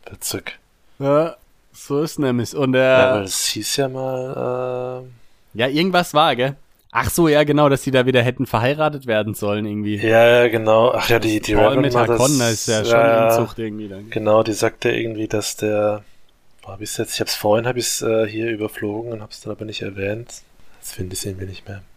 Witzig. 0.08 0.58
Ja, 0.98 1.36
so 1.72 2.02
ist 2.02 2.18
nämlich. 2.18 2.54
Und 2.54 2.74
er. 2.74 2.98
Ja, 2.98 3.14
weil 3.14 3.24
es 3.24 3.46
hieß 3.46 3.76
ja 3.76 3.88
mal, 3.88 5.02
äh... 5.54 5.58
Ja, 5.58 5.68
irgendwas 5.68 6.14
war, 6.14 6.36
gell? 6.36 6.56
Ach 6.96 7.10
so, 7.10 7.26
ja, 7.26 7.42
genau, 7.42 7.68
dass 7.68 7.82
die 7.82 7.90
da 7.90 8.06
wieder 8.06 8.22
hätten 8.22 8.46
verheiratet 8.46 9.08
werden 9.08 9.34
sollen, 9.34 9.66
irgendwie. 9.66 9.96
Ja, 9.96 10.42
ja, 10.42 10.48
genau. 10.48 10.92
Ach 10.92 11.08
ja, 11.08 11.18
die, 11.18 11.40
die 11.40 11.56
Paul 11.56 11.78
mit 11.78 11.92
Hakon, 11.92 12.38
das 12.38 12.52
ist 12.52 12.68
ja 12.68 12.84
schon 12.84 12.92
ja, 12.92 13.30
Inzucht 13.30 13.58
irgendwie 13.58 13.88
dann. 13.88 14.10
Genau, 14.10 14.44
die 14.44 14.52
sagte 14.52 14.92
irgendwie, 14.92 15.26
dass 15.26 15.56
der. 15.56 16.04
Hab 16.64 16.80
ich's 16.80 16.96
jetzt? 16.96 17.14
Ich 17.14 17.20
hab's 17.20 17.34
vorhin, 17.34 17.66
hab 17.66 17.76
ich's 17.76 18.00
äh, 18.00 18.28
hier 18.28 18.48
überflogen 18.48 19.10
und 19.10 19.22
hab's 19.22 19.40
dann 19.40 19.50
aber 19.50 19.64
nicht 19.64 19.82
erwähnt. 19.82 20.42
Jetzt 20.78 20.94
finde 20.94 21.14
ich 21.14 21.18
es 21.18 21.24
irgendwie 21.24 21.46
nicht 21.46 21.68
mehr. 21.68 21.82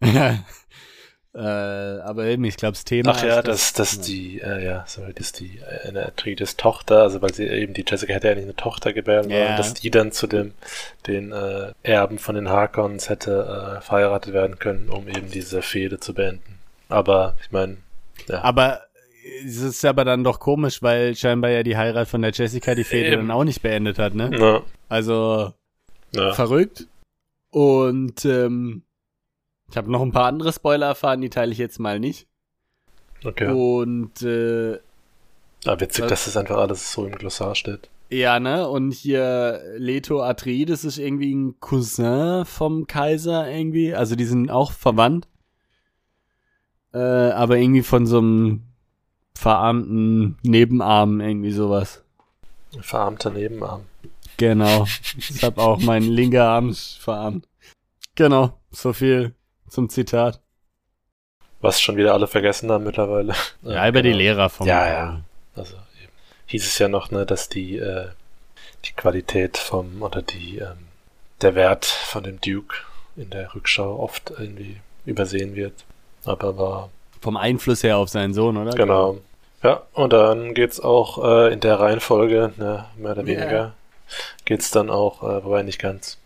Ja. 0.12 0.44
Äh, 1.34 1.38
aber 1.38 2.26
eben, 2.26 2.44
ich 2.44 2.56
glaube, 2.56 2.72
das 2.72 2.84
Thema 2.84 3.12
Ach 3.16 3.24
ja, 3.24 3.38
ist, 3.38 3.48
dass, 3.48 3.72
dass 3.72 4.00
die, 4.00 4.40
äh, 4.42 4.62
ja, 4.64 4.84
sorry, 4.86 5.14
dass 5.14 5.32
die, 5.32 5.60
äh, 5.60 5.88
eine 5.88 6.04
Atreides 6.06 6.56
Tochter, 6.58 7.02
also 7.02 7.22
weil 7.22 7.32
sie 7.32 7.46
eben, 7.46 7.72
die 7.72 7.84
Jessica 7.88 8.12
hätte 8.12 8.28
ja 8.28 8.34
nicht 8.34 8.44
eine 8.44 8.54
Tochter 8.56 8.92
gebären 8.92 9.30
wollen, 9.30 9.38
Ja. 9.40 9.56
dass 9.56 9.72
die 9.72 9.90
dann 9.90 10.12
zu 10.12 10.26
dem, 10.26 10.52
den 11.06 11.32
äh, 11.32 11.72
Erben 11.82 12.18
von 12.18 12.34
den 12.34 12.50
Harkons 12.50 13.08
hätte 13.08 13.78
äh, 13.78 13.80
verheiratet 13.80 14.34
werden 14.34 14.58
können, 14.58 14.90
um 14.90 15.08
eben 15.08 15.30
diese 15.30 15.62
Fehde 15.62 15.98
zu 16.00 16.12
beenden. 16.12 16.58
Aber, 16.90 17.34
ich 17.42 17.50
meine, 17.50 17.78
ja. 18.28 18.42
Aber 18.44 18.82
es 19.46 19.56
ist 19.56 19.84
aber 19.86 20.04
dann 20.04 20.24
doch 20.24 20.38
komisch, 20.38 20.82
weil 20.82 21.14
scheinbar 21.16 21.50
ja 21.50 21.62
die 21.62 21.78
Heirat 21.78 22.08
von 22.08 22.20
der 22.20 22.32
Jessica 22.32 22.74
die 22.74 22.84
Fehde 22.84 23.12
Eben. 23.12 23.28
dann 23.28 23.30
auch 23.30 23.44
nicht 23.44 23.62
beendet 23.62 23.98
hat, 23.98 24.14
ne? 24.14 24.28
Na, 24.30 24.62
Also 24.90 25.54
na, 26.12 26.34
verrückt. 26.34 26.88
Und 27.50 28.24
ähm, 28.26 28.82
ich 29.72 29.76
habe 29.76 29.90
noch 29.90 30.02
ein 30.02 30.12
paar 30.12 30.26
andere 30.26 30.52
Spoiler 30.52 30.86
erfahren, 30.86 31.20
die 31.20 31.30
teile 31.30 31.50
ich 31.50 31.58
jetzt 31.58 31.80
mal 31.80 31.98
nicht. 31.98 32.28
okay. 33.24 33.50
Und 33.50 34.22
äh, 34.22 34.78
Aber 35.64 35.80
witzig, 35.80 36.02
das- 36.04 36.10
dass 36.10 36.24
das 36.26 36.36
einfach 36.36 36.58
alles 36.58 36.92
so 36.92 37.06
im 37.06 37.12
Glossar 37.14 37.54
steht. 37.54 37.88
ja, 38.10 38.38
ne? 38.38 38.68
Und 38.68 38.92
hier 38.92 39.60
Leto 39.78 40.22
Atreides 40.22 40.84
ist 40.84 40.98
irgendwie 40.98 41.34
ein 41.34 41.58
Cousin 41.60 42.44
vom 42.44 42.86
Kaiser 42.86 43.50
irgendwie. 43.50 43.94
Also 43.94 44.14
die 44.14 44.26
sind 44.26 44.50
auch 44.50 44.72
verwandt. 44.72 45.26
Äh, 46.92 46.98
aber 46.98 47.56
irgendwie 47.56 47.82
von 47.82 48.06
so 48.06 48.18
einem 48.18 48.64
verarmten 49.34 50.36
Nebenarm 50.42 51.20
irgendwie 51.20 51.52
sowas. 51.52 52.02
Verarmter 52.80 53.30
Nebenarm. 53.30 53.82
Genau. 54.36 54.86
Ich 55.16 55.42
habe 55.42 55.60
auch 55.60 55.80
meinen 55.80 56.08
linker 56.08 56.44
Arm 56.48 56.74
verarmt. 56.74 57.48
Genau, 58.14 58.58
so 58.70 58.92
viel 58.92 59.34
zum 59.72 59.88
Zitat. 59.88 60.40
Was 61.60 61.80
schon 61.80 61.96
wieder 61.96 62.12
alle 62.12 62.26
vergessen 62.26 62.70
haben 62.70 62.84
mittlerweile. 62.84 63.34
Ja, 63.62 63.88
über 63.88 64.02
die 64.02 64.10
genau. 64.10 64.18
Lehrer 64.18 64.48
vom 64.50 64.66
Ja, 64.66 64.86
ja. 64.88 65.20
Also 65.54 65.74
eben. 66.02 66.12
hieß 66.46 66.66
es 66.66 66.78
ja 66.78 66.88
noch, 66.88 67.10
ne, 67.10 67.24
dass 67.24 67.48
die, 67.48 67.78
äh, 67.78 68.08
die 68.84 68.92
Qualität 68.92 69.56
vom 69.58 70.02
oder 70.02 70.22
die 70.22 70.58
ähm, 70.58 70.88
der 71.40 71.54
Wert 71.54 71.84
von 71.86 72.24
dem 72.24 72.40
Duke 72.40 72.76
in 73.16 73.30
der 73.30 73.54
Rückschau 73.54 73.98
oft 73.98 74.32
irgendwie 74.38 74.76
übersehen 75.06 75.54
wird. 75.54 75.84
Aber 76.24 76.58
war 76.58 76.90
Vom 77.20 77.36
Einfluss 77.36 77.82
her 77.82 77.96
auf 77.96 78.08
seinen 78.08 78.34
Sohn, 78.34 78.56
oder? 78.56 78.72
genau. 78.72 79.18
Ja, 79.62 79.82
und 79.92 80.12
dann 80.12 80.54
geht's 80.54 80.80
auch 80.80 81.22
äh, 81.24 81.52
in 81.52 81.60
der 81.60 81.78
Reihenfolge, 81.78 82.52
ne, 82.56 82.86
mehr 82.96 83.12
oder 83.12 83.26
weniger, 83.26 83.74
geht's 84.44 84.72
dann 84.72 84.90
auch, 84.90 85.22
äh, 85.22 85.44
wobei 85.44 85.62
nicht 85.62 85.78
ganz. 85.78 86.18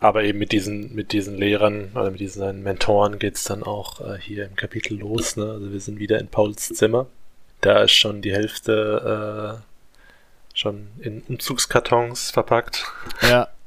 Aber 0.00 0.24
eben 0.24 0.38
mit 0.38 0.52
diesen, 0.52 0.94
mit 0.94 1.12
diesen 1.12 1.36
Lehrern 1.38 1.90
oder 1.94 2.10
mit 2.10 2.20
diesen 2.20 2.40
seinen 2.40 2.62
Mentoren 2.62 3.18
geht's 3.18 3.44
dann 3.44 3.62
auch 3.62 4.00
äh, 4.00 4.18
hier 4.20 4.44
im 4.44 4.54
Kapitel 4.54 4.98
los. 4.98 5.36
Ne? 5.36 5.50
Also 5.50 5.72
wir 5.72 5.80
sind 5.80 5.98
wieder 5.98 6.18
in 6.20 6.28
Pauls 6.28 6.68
Zimmer. 6.68 7.06
Da 7.62 7.82
ist 7.82 7.92
schon 7.92 8.20
die 8.20 8.32
Hälfte 8.32 9.58
äh, 9.58 10.58
schon 10.58 10.88
in 11.00 11.22
Umzugskartons 11.28 12.30
verpackt. 12.30 12.84
Ja. 13.22 13.48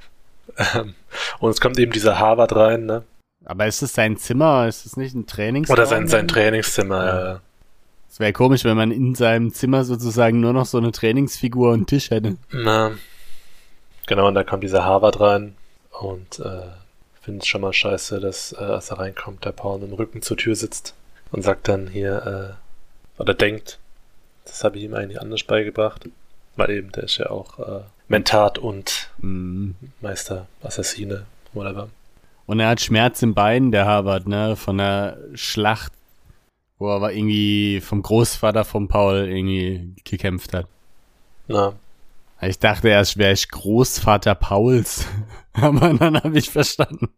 Ähm, 0.75 0.95
Und 1.39 1.51
es 1.51 1.61
kommt 1.61 1.79
eben 1.79 1.93
dieser 1.93 2.19
Harvard 2.19 2.53
rein, 2.53 2.85
ne? 2.85 3.03
Aber 3.45 3.65
ist 3.67 3.81
es 3.81 3.93
sein 3.93 4.17
Zimmer? 4.17 4.67
Ist 4.67 4.85
es 4.85 4.97
nicht 4.97 5.15
ein 5.15 5.25
Trainingsraum? 5.25 5.73
Oder 5.73 5.85
sein, 5.85 6.07
sein 6.09 6.27
Trainingszimmer. 6.27 7.05
Ja. 7.05 7.35
äh, 7.35 7.37
Es 8.09 8.19
wäre 8.19 8.33
komisch, 8.33 8.65
wenn 8.65 8.75
man 8.75 8.91
in 8.91 9.15
seinem 9.15 9.53
Zimmer 9.53 9.85
sozusagen 9.85 10.41
nur 10.41 10.51
noch 10.51 10.65
so 10.65 10.77
eine 10.77 10.91
Trainingsfigur 10.91 11.71
und 11.71 11.87
Tisch 11.87 12.09
hätte. 12.09 12.35
Na, 12.51 12.91
genau, 14.07 14.27
und 14.27 14.33
da 14.35 14.43
kommt 14.43 14.63
dieser 14.63 14.83
Harvard 14.83 15.21
rein 15.21 15.55
und 16.01 16.39
äh, 16.39 16.67
findet 17.21 17.43
es 17.43 17.47
schon 17.47 17.61
mal 17.61 17.73
scheiße, 17.73 18.19
dass, 18.19 18.53
äh, 18.53 18.57
als 18.57 18.89
er 18.91 18.99
reinkommt, 18.99 19.45
der 19.45 19.51
Paul 19.51 19.79
mit 19.79 19.89
dem 19.89 19.95
Rücken 19.95 20.21
zur 20.21 20.37
Tür 20.37 20.55
sitzt 20.55 20.93
und 21.31 21.43
sagt 21.43 21.67
dann 21.67 21.87
hier, 21.87 22.57
äh, 23.17 23.21
oder 23.21 23.33
denkt, 23.33 23.79
das 24.45 24.63
habe 24.63 24.77
ich 24.77 24.83
ihm 24.83 24.93
eigentlich 24.93 25.21
anders 25.21 25.43
beigebracht, 25.43 26.09
weil 26.55 26.71
eben 26.71 26.91
der 26.91 27.03
ist 27.03 27.17
ja 27.17 27.29
auch 27.29 27.59
äh, 27.59 27.81
Mentat 28.07 28.57
und 28.57 29.09
Mhm. 29.19 29.75
Meister 30.01 30.47
Assassine, 30.63 31.25
whatever. 31.53 31.89
Und 32.45 32.59
er 32.59 32.69
hat 32.69 32.81
Schmerz 32.81 33.21
im 33.21 33.35
Bein, 33.35 33.71
der 33.71 33.85
Harvard, 33.85 34.27
ne? 34.27 34.55
Von 34.55 34.79
der 34.79 35.17
Schlacht, 35.35 35.93
wo 36.79 36.87
er 36.87 36.95
aber 36.95 37.13
irgendwie 37.13 37.79
vom 37.81 38.01
Großvater 38.01 38.65
von 38.65 38.87
Paul 38.87 39.27
irgendwie 39.27 39.93
gekämpft 40.03 40.53
hat. 40.53 40.65
Na, 41.47 41.73
Ich 42.41 42.59
dachte 42.59 42.87
erst, 42.89 43.17
wäre 43.17 43.33
ich 43.33 43.49
Großvater 43.49 44.35
Pauls. 44.35 45.05
Aber 45.53 45.93
dann 45.93 46.15
habe 46.23 46.37
ich 46.37 46.49
verstanden. 46.49 47.09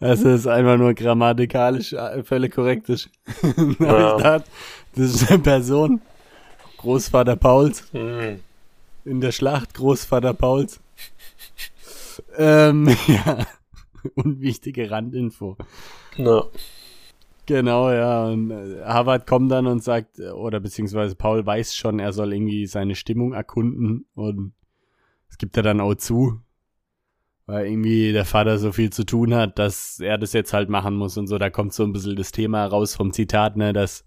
dass 0.00 0.20
es 0.22 0.46
einfach 0.46 0.76
nur 0.76 0.92
grammatikalisch 0.94 1.92
äh, 1.94 2.22
völlig 2.22 2.54
korrekt 2.54 2.88
ist. 2.88 3.08
Ja. 3.80 4.10
ich 4.10 4.16
gedacht, 4.16 4.44
das 4.94 5.14
ist 5.14 5.30
eine 5.30 5.38
Person. 5.40 6.00
Großvater 6.78 7.36
Pauls. 7.36 7.88
hm, 7.92 8.40
In 9.04 9.20
der 9.20 9.32
Schlacht 9.32 9.72
Großvater 9.74 10.34
Pauls. 10.34 10.80
Ähm, 12.36 12.94
ja. 13.06 13.46
Unwichtige 14.14 14.90
Randinfo. 14.90 15.56
na, 16.18 16.44
Genau, 17.46 17.90
ja. 17.92 18.26
Und 18.26 18.50
äh, 18.50 18.82
Harvard 18.84 19.26
kommt 19.26 19.50
dann 19.52 19.66
und 19.66 19.82
sagt, 19.82 20.18
äh, 20.18 20.30
oder 20.30 20.60
beziehungsweise 20.60 21.14
Paul 21.14 21.46
weiß 21.46 21.74
schon, 21.76 21.98
er 22.00 22.12
soll 22.12 22.32
irgendwie 22.34 22.66
seine 22.66 22.94
Stimmung 22.96 23.32
erkunden 23.32 24.06
und 24.14 24.52
es 25.30 25.38
gibt 25.38 25.56
er 25.56 25.62
dann 25.62 25.80
auch 25.80 25.94
zu, 25.94 26.40
weil 27.46 27.66
irgendwie 27.66 28.12
der 28.12 28.24
Vater 28.24 28.58
so 28.58 28.72
viel 28.72 28.90
zu 28.90 29.04
tun 29.04 29.34
hat, 29.34 29.58
dass 29.58 30.00
er 30.00 30.18
das 30.18 30.32
jetzt 30.32 30.52
halt 30.52 30.68
machen 30.68 30.96
muss 30.96 31.16
und 31.16 31.26
so. 31.26 31.38
Da 31.38 31.50
kommt 31.50 31.72
so 31.72 31.84
ein 31.84 31.92
bisschen 31.92 32.16
das 32.16 32.32
Thema 32.32 32.66
raus 32.66 32.94
vom 32.94 33.12
Zitat, 33.12 33.56
ne, 33.56 33.72
dass, 33.72 34.04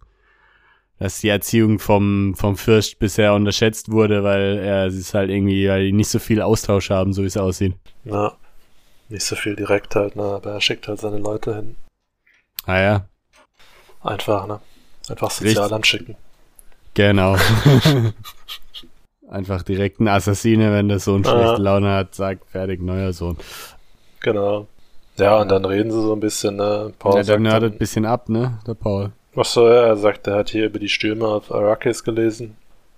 dass 0.98 1.20
die 1.20 1.30
Erziehung 1.30 1.80
vom, 1.80 2.36
vom 2.36 2.58
Fürst 2.58 3.00
bisher 3.00 3.34
unterschätzt 3.34 3.92
wurde, 3.92 4.24
weil 4.24 4.58
er 4.58 4.88
es 4.88 4.96
ist 4.96 5.14
halt 5.14 5.30
irgendwie, 5.30 5.68
weil 5.70 5.86
die 5.86 5.94
nicht 5.94 6.10
so 6.10 6.20
viel 6.20 6.42
Austausch 6.42 6.90
haben, 6.90 7.14
so 7.14 7.22
wie 7.24 7.28
es 7.28 7.38
aussieht. 7.38 7.76
na. 8.04 8.34
Nicht 9.12 9.24
so 9.24 9.36
viel 9.36 9.56
direkt 9.56 9.96
halt, 9.96 10.16
ne, 10.16 10.22
aber 10.22 10.52
er 10.52 10.62
schickt 10.62 10.88
halt 10.88 11.00
seine 11.00 11.18
Leute 11.18 11.56
hin. 11.56 11.76
Ah 12.68 12.80
ja, 12.80 13.10
Einfach, 14.02 14.48
ne? 14.48 14.60
Einfach 15.10 15.32
Sozialamt 15.32 15.86
schicken. 15.86 16.16
Genau. 16.94 17.36
Einfach 19.30 19.62
direkt 19.62 20.00
ein 20.00 20.08
Assassine, 20.08 20.72
wenn 20.74 20.90
der 20.90 21.00
Sohn 21.00 21.24
Ja. 21.24 21.30
schlechte 21.32 21.62
Laune 21.62 21.92
hat, 21.94 22.16
sagt, 22.16 22.50
fertig, 22.50 22.82
neuer 22.82 23.14
Sohn. 23.14 23.38
Genau. 24.22 24.68
Ja, 25.18 25.40
und 25.42 25.50
dann 25.50 25.66
reden 25.66 25.92
sie 25.92 26.02
so 26.02 26.14
ein 26.14 26.20
bisschen, 26.20 26.56
ne? 26.56 26.92
Paul 26.98 27.18
ja, 27.18 27.24
der 27.24 27.40
nerdet 27.40 27.74
ein 27.74 27.78
bisschen 27.78 28.06
ab, 28.06 28.28
ne, 28.30 28.60
der 28.66 28.74
Paul. 28.74 29.12
Achso, 29.36 29.68
ja, 29.68 29.86
er 29.88 29.98
sagt, 29.98 30.26
er 30.28 30.36
hat 30.36 30.50
hier 30.50 30.66
über 30.66 30.80
die 30.80 30.90
Stürme 30.90 31.28
auf 31.28 31.52
Arrakis 31.52 32.04
gelesen. 32.04 32.56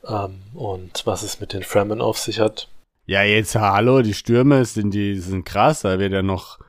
Ähm, 0.07 0.41
und 0.53 1.01
was 1.05 1.21
es 1.23 1.39
mit 1.41 1.53
den 1.53 1.63
Fremen 1.63 1.99
auf 2.01 2.17
sich 2.17 2.39
hat. 2.39 2.67
Ja, 3.07 3.23
jetzt, 3.23 3.55
hallo, 3.55 4.01
die 4.01 4.13
Stürme 4.13 4.63
sind, 4.65 4.93
die 4.93 5.15
sind 5.19 5.45
krass, 5.45 5.81
da 5.81 5.99
wird 5.99 6.13
ja 6.13 6.21
noch 6.21 6.59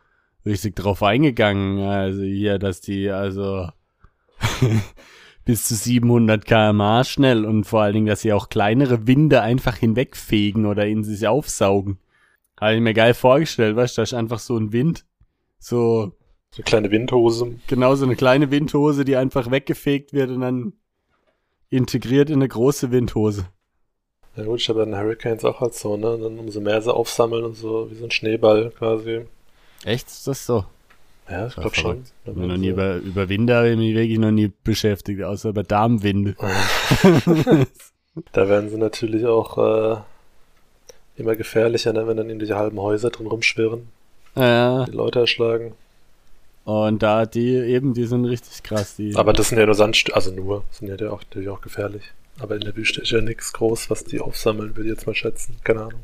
richtig 0.45 0.75
drauf 0.75 1.03
eingegangen, 1.03 1.79
also 1.87 2.23
hier, 2.23 2.59
dass 2.59 2.81
die, 2.81 3.09
also, 3.11 3.69
bis 5.45 5.67
zu 5.67 5.75
700 5.75 6.45
kmh 6.45 7.05
schnell 7.05 7.45
und 7.45 7.65
vor 7.65 7.83
allen 7.83 7.95
Dingen, 7.95 8.07
dass 8.07 8.21
sie 8.21 8.33
auch 8.33 8.49
kleinere 8.49 9.07
Winde 9.07 9.43
einfach 9.43 9.77
hinwegfegen 9.77 10.67
oder 10.67 10.87
in 10.87 11.03
sich 11.05 11.27
aufsaugen. 11.27 11.99
Habe 12.61 12.75
ich 12.77 12.81
mir 12.81 12.95
geil 12.95 13.15
vorgestellt, 13.15 13.75
weißt 13.77 13.97
du, 13.97 14.01
da 14.01 14.03
ist 14.05 14.15
einfach 14.15 14.39
so 14.39 14.57
ein 14.57 14.73
Wind, 14.73 15.05
so, 15.59 16.13
So 16.51 16.59
eine 16.59 16.65
kleine 16.65 16.91
Windhose. 16.91 17.55
genau 17.67 17.95
so 17.97 18.05
eine 18.05 18.15
kleine 18.17 18.51
Windhose, 18.51 19.05
die 19.05 19.17
einfach 19.17 19.51
weggefegt 19.51 20.13
wird 20.13 20.31
und 20.31 20.41
dann 20.43 20.73
integriert 21.71 22.29
in 22.31 22.37
eine 22.37 22.49
große 22.49 22.91
Windhose. 22.93 23.47
Ja 24.37 24.45
gut, 24.45 24.61
ich 24.61 24.69
habe 24.69 24.83
in 24.85 24.97
Hurricanes 24.97 25.45
auch 25.45 25.61
halt 25.61 25.75
so, 25.75 25.97
ne? 25.97 26.13
Und 26.13 26.23
dann 26.23 26.39
umso 26.39 26.61
mehr 26.61 26.81
sie 26.81 26.95
aufsammeln 26.95 27.45
und 27.45 27.55
so, 27.55 27.91
wie 27.91 27.95
so 27.97 28.05
ein 28.05 28.11
Schneeball 28.11 28.71
quasi. 28.79 29.27
Echt? 29.85 30.07
Ist 30.09 30.27
das 30.27 30.47
so? 30.47 30.65
Ja, 31.31 31.47
ich 31.47 31.55
glaube 31.55 31.75
schon. 31.75 32.03
Ich 32.25 32.33
bin 32.35 32.49
noch 32.49 32.57
nie 32.57 32.69
über, 32.69 32.97
über 32.97 33.29
Winde 33.29 33.55
habe 33.55 33.71
ich 33.71 33.77
mich 33.77 33.95
wirklich 33.95 34.19
noch 34.19 34.31
nie 34.31 34.53
beschäftigt, 34.65 35.23
außer 35.23 35.51
über 35.51 35.63
Darmwinde. 35.63 36.35
Da 38.33 38.47
werden 38.47 38.69
sie 38.69 38.77
natürlich 38.77 39.25
auch 39.25 39.57
äh, 39.57 39.97
immer 41.17 41.35
gefährlicher, 41.35 41.95
ne? 41.95 42.07
wenn 42.07 42.19
dann 42.19 42.29
in 42.29 42.39
die 42.39 42.53
halben 42.53 42.79
Häuser 42.79 43.09
drin 43.11 43.27
rumschwirren, 43.27 43.89
ja, 44.37 44.85
die 44.85 44.91
Leute 44.91 45.21
erschlagen. 45.21 45.73
und 46.65 47.03
da 47.03 47.25
die 47.25 47.55
eben, 47.55 47.95
die 47.95 48.05
sind 48.05 48.27
richtig 48.27 48.63
krass. 48.63 48.97
Die, 48.97 49.17
Aber 49.17 49.33
das 49.33 49.49
sind 49.49 49.59
ja 49.59 49.65
nur 49.65 49.75
Sandstürme, 49.75 50.17
also 50.17 50.31
nur, 50.31 50.65
sind 50.71 50.89
ja 50.89 51.11
auch, 51.11 51.23
natürlich 51.23 51.49
auch 51.49 51.63
gefährlich. 51.63 52.03
Aber 52.39 52.55
in 52.55 52.61
der 52.61 52.77
Wüste 52.77 53.01
ist 53.01 53.11
ja 53.11 53.21
nichts 53.21 53.53
groß, 53.53 53.89
was 53.89 54.05
die 54.05 54.21
aufsammeln, 54.21 54.77
würde 54.77 54.91
ich 54.91 54.95
jetzt 54.95 55.07
mal 55.07 55.15
schätzen. 55.15 55.57
Keine 55.65 55.83
Ahnung. 55.83 56.01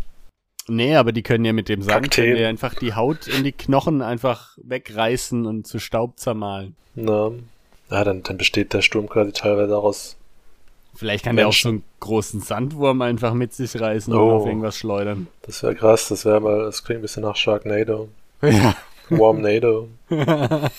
Nee, 0.68 0.94
aber 0.96 1.12
die 1.12 1.22
können 1.22 1.44
ja 1.44 1.52
mit 1.52 1.68
dem 1.68 1.82
Sand 1.82 2.10
können 2.10 2.36
die 2.36 2.44
einfach 2.44 2.74
die 2.74 2.94
Haut 2.94 3.28
und 3.28 3.44
die 3.44 3.52
Knochen 3.52 4.02
einfach 4.02 4.56
wegreißen 4.62 5.46
und 5.46 5.66
zu 5.66 5.78
Staub 5.78 6.18
zermahlen. 6.18 6.76
Na, 6.94 7.30
ja, 7.90 8.04
dann, 8.04 8.22
dann 8.22 8.36
besteht 8.38 8.72
der 8.74 8.82
Sturm 8.82 9.08
quasi 9.08 9.32
teilweise 9.32 9.68
daraus. 9.70 10.16
Vielleicht 10.94 11.24
kann 11.24 11.36
der 11.36 11.46
auch 11.46 11.50
Menschen. 11.50 11.62
so 11.62 11.68
einen 11.70 11.82
großen 12.00 12.40
Sandwurm 12.40 13.02
einfach 13.02 13.32
mit 13.34 13.52
sich 13.52 13.80
reißen 13.80 14.12
und 14.12 14.18
Oh. 14.18 14.32
auf 14.32 14.46
irgendwas 14.46 14.76
schleudern. 14.76 15.28
Das 15.42 15.62
wäre 15.62 15.74
krass, 15.74 16.08
das 16.08 16.24
wäre 16.24 16.40
mal, 16.40 16.58
das 16.64 16.82
klingt 16.84 16.98
ein 17.00 17.02
bisschen 17.02 17.22
nach 17.22 17.36
Sharknado. 17.36 18.08
Ja. 18.42 18.74
Warmnado. 19.10 19.88
vom 20.08 20.18
Ein 20.60 20.70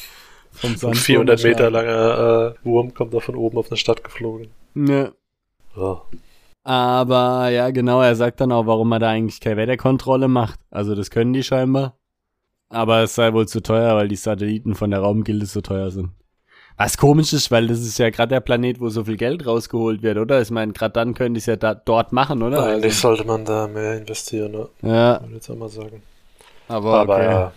Sandwurm 0.77 0.93
400 0.96 1.43
Meter 1.43 1.72
langer 1.72 2.55
äh, 2.62 2.65
Wurm 2.65 2.93
kommt 2.93 3.13
da 3.13 3.19
von 3.19 3.36
oben 3.36 3.58
auf 3.58 3.69
eine 3.72 3.77
Stadt 3.77 4.03
geflogen. 4.03 4.50
Ne. 4.74 5.13
Oh. 5.75 5.98
Aber 6.69 7.49
ja, 7.49 7.71
genau, 7.71 7.99
er 7.99 8.15
sagt 8.15 8.41
dann 8.41 8.51
auch, 8.51 8.67
warum 8.67 8.91
er 8.91 8.99
da 8.99 9.09
eigentlich 9.09 9.39
keine 9.41 9.57
Wetterkontrolle 9.57 10.27
macht. 10.27 10.59
Also 10.69 10.93
das 10.93 11.09
können 11.09 11.33
die 11.33 11.41
scheinbar. 11.41 11.97
Aber 12.69 13.01
es 13.03 13.15
sei 13.15 13.33
wohl 13.33 13.47
zu 13.47 13.61
teuer, 13.63 13.95
weil 13.95 14.07
die 14.07 14.15
Satelliten 14.15 14.75
von 14.75 14.91
der 14.91 14.99
Raumgilde 14.99 15.47
so 15.47 15.61
teuer 15.61 15.91
sind. 15.91 16.11
Was 16.77 16.97
komisch 16.97 17.33
ist, 17.33 17.51
weil 17.51 17.67
das 17.67 17.79
ist 17.81 17.97
ja 17.99 18.09
gerade 18.11 18.29
der 18.35 18.41
Planet, 18.41 18.79
wo 18.79 18.89
so 18.89 19.03
viel 19.05 19.17
Geld 19.17 19.45
rausgeholt 19.47 20.03
wird, 20.03 20.17
oder? 20.19 20.41
Ich 20.41 20.51
meine, 20.51 20.73
gerade 20.73 20.93
dann 20.93 21.13
können 21.15 21.33
die 21.33 21.39
es 21.39 21.47
ja 21.47 21.55
da, 21.55 21.73
dort 21.75 22.13
machen, 22.13 22.43
oder? 22.43 22.63
Eigentlich 22.63 22.93
Also, 22.93 23.01
sollte 23.01 23.25
man 23.25 23.45
da 23.45 23.67
mehr 23.67 23.97
investieren, 23.97 24.51
ne? 24.51 24.69
ja, 24.81 25.21
Würde 25.21 25.27
ich 25.29 25.33
jetzt 25.35 25.49
auch 25.49 25.55
mal 25.57 25.69
sagen. 25.69 26.03
aber, 26.67 27.01
Aber 27.01 27.15
okay. 27.15 27.23
ja, 27.23 27.53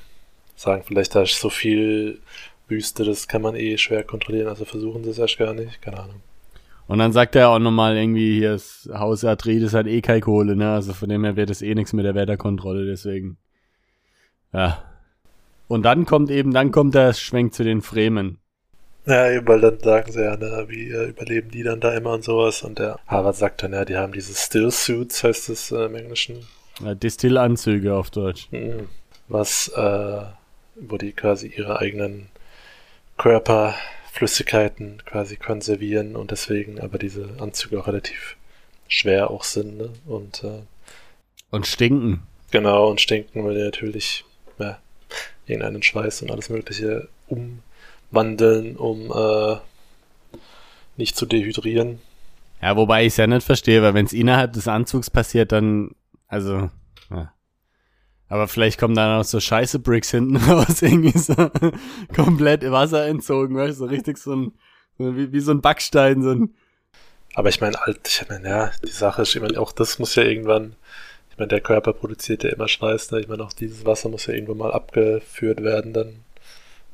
sagen 0.57 0.85
vielleicht, 0.87 1.15
da 1.15 1.23
ist 1.23 1.41
so 1.41 1.51
viel 1.51 2.21
Wüste, 2.69 3.05
das 3.05 3.29
kann 3.29 3.43
man 3.43 3.57
eh 3.57 3.79
schwer 3.79 4.05
kontrollieren, 4.05 4.49
also 4.49 4.65
versuchen 4.65 5.05
sie 5.05 5.11
es 5.11 5.19
erst 5.19 5.39
gar 5.39 5.55
nicht, 5.55 5.83
keine 5.83 6.01
Ahnung. 6.01 6.23
Und 6.87 6.99
dann 6.99 7.13
sagt 7.13 7.37
er 7.37 7.49
auch 7.49 7.59
nochmal 7.59 7.97
irgendwie, 7.97 8.39
hier 8.39 8.53
das 8.53 8.89
Haus 8.93 9.25
Atreides 9.25 9.73
hat 9.73 9.87
eh 9.87 10.01
keine 10.01 10.21
Kohle, 10.21 10.57
ne? 10.57 10.73
Also 10.73 10.93
von 10.93 11.09
dem 11.09 11.25
her 11.25 11.37
wird 11.37 11.51
es 11.51 11.63
eh 11.63 11.75
nichts 11.75 11.93
mit 11.93 12.05
der 12.05 12.15
Wetterkontrolle, 12.15 12.85
deswegen. 12.87 13.39
Ja. 14.53 14.83
Und 15.69 15.85
dann 15.85 16.05
kommt 16.05 16.31
eben, 16.31 16.53
dann 16.53 16.71
kommt 16.71 16.95
der 16.95 17.15
Schwenk 17.15 17.55
zu 17.55 17.65
den 17.65 17.81
Fremen. 17.81 18.39
Ja, 19.07 19.31
eben, 19.31 19.49
weil 19.49 19.61
dann 19.61 19.79
sagen 19.81 20.13
sie 20.13 20.23
ja, 20.23 20.37
ne, 20.37 20.67
wie 20.69 20.91
äh, 20.91 21.09
überleben 21.09 21.51
die 21.51 21.63
dann 21.63 21.81
da 21.81 21.93
immer 21.95 22.13
und 22.13 22.25
sowas. 22.25 22.63
Und 22.63 22.79
der 22.79 22.99
Harvard 23.07 23.37
sagt 23.37 23.63
dann, 23.63 23.73
ja, 23.73 23.85
die 23.85 23.97
haben 23.97 24.13
diese 24.13 24.35
Still-Suits, 24.35 25.25
heißt 25.25 25.49
es 25.49 25.73
äh, 25.73 25.87
im 25.87 25.95
Englischen. 25.95 26.47
Ja, 26.81 26.95
Distillanzüge 26.95 27.95
auf 27.95 28.11
Deutsch. 28.11 28.49
Mhm. 28.51 28.89
Was, 29.29 29.69
äh, 29.75 30.23
wo 30.77 30.99
die 30.99 31.13
quasi 31.13 31.53
ihre 31.57 31.79
eigenen 31.81 32.29
Körperflüssigkeiten 34.13 35.03
quasi 35.07 35.37
konservieren 35.37 36.17
und 36.17 36.31
deswegen 36.31 36.81
aber 36.81 36.99
diese 36.99 37.29
Anzüge 37.39 37.81
auch 37.81 37.87
relativ 37.87 38.37
schwer 38.87 39.31
auch 39.31 39.45
sind, 39.45 39.79
ne? 39.79 39.91
Und 40.07 40.45
äh, 40.45 40.63
Und 41.51 41.67
stinken. 41.67 42.23
Genau, 42.51 42.91
und 42.91 43.01
stinken, 43.01 43.45
weil 43.45 43.55
die 43.55 43.63
natürlich 43.63 44.25
ja, 44.59 44.79
irgendeinen 45.47 45.83
Schweiß 45.83 46.23
und 46.23 46.31
alles 46.31 46.51
Mögliche 46.51 47.09
umwandeln, 47.29 48.77
um 48.77 49.11
äh, 49.11 49.57
nicht 50.99 51.17
zu 51.17 51.25
dehydrieren. 51.25 51.99
Ja, 52.61 52.77
wobei 52.77 53.03
ich 53.03 53.15
es 53.15 53.17
ja 53.17 53.27
nicht 53.27 53.45
verstehe, 53.45 53.83
weil 53.83 53.95
wenn 53.95 54.07
es 54.07 54.13
innerhalb 54.13 54.53
des 54.53 54.69
Anzugs 54.69 55.09
passiert, 55.09 55.53
dann, 55.53 55.93
also. 56.29 56.71
Aber 58.33 58.49
vielleicht 58.49 58.79
kommen 58.81 58.95
dann 58.95 59.21
auch 59.21 59.25
so 59.25 59.41
scheiße 59.41 59.79
Bricks 59.81 60.11
hinten 60.11 60.37
raus, 60.51 60.81
irgendwie 60.81 61.17
so 61.19 61.35
komplett 62.15 62.63
Wasser 62.71 63.07
entzogen, 63.07 63.57
weißt 63.57 63.79
du, 63.79 63.85
so 63.85 63.91
richtig 63.91 64.17
so 64.17 64.35
ein, 64.35 64.53
wie, 64.97 65.33
wie 65.33 65.41
so 65.41 65.51
ein 65.51 65.61
Backstein, 65.61 66.23
so 66.23 66.31
ein, 66.31 66.55
Aber 67.35 67.51
ich 67.51 67.61
meine, 67.61 67.79
alt, 67.83 68.01
ich 68.09 68.27
meine, 68.31 68.49
ja, 68.49 68.71
die 68.85 68.91
Sache 68.91 69.23
ist, 69.23 69.35
ich 69.35 69.43
meine, 69.43 69.61
auch 69.61 69.73
das 69.73 69.99
muss 69.99 70.15
ja 70.15 70.23
irgendwann, 70.23 70.77
ich 71.31 71.37
meine, 71.37 71.49
der 71.49 71.61
Körper 71.61 71.93
produziert 71.93 72.43
ja 72.45 72.51
immer 72.51 72.69
Schweiß, 72.69 73.11
ne? 73.11 73.21
Ich 73.21 73.29
meine, 73.29 73.43
auch 73.45 73.53
dieses 73.53 73.85
Wasser 73.85 74.09
muss 74.09 74.27
ja 74.27 74.33
irgendwann 74.35 74.57
mal 74.59 74.73
abgeführt 74.73 75.63
werden, 75.63 75.93
dann, 75.93 76.15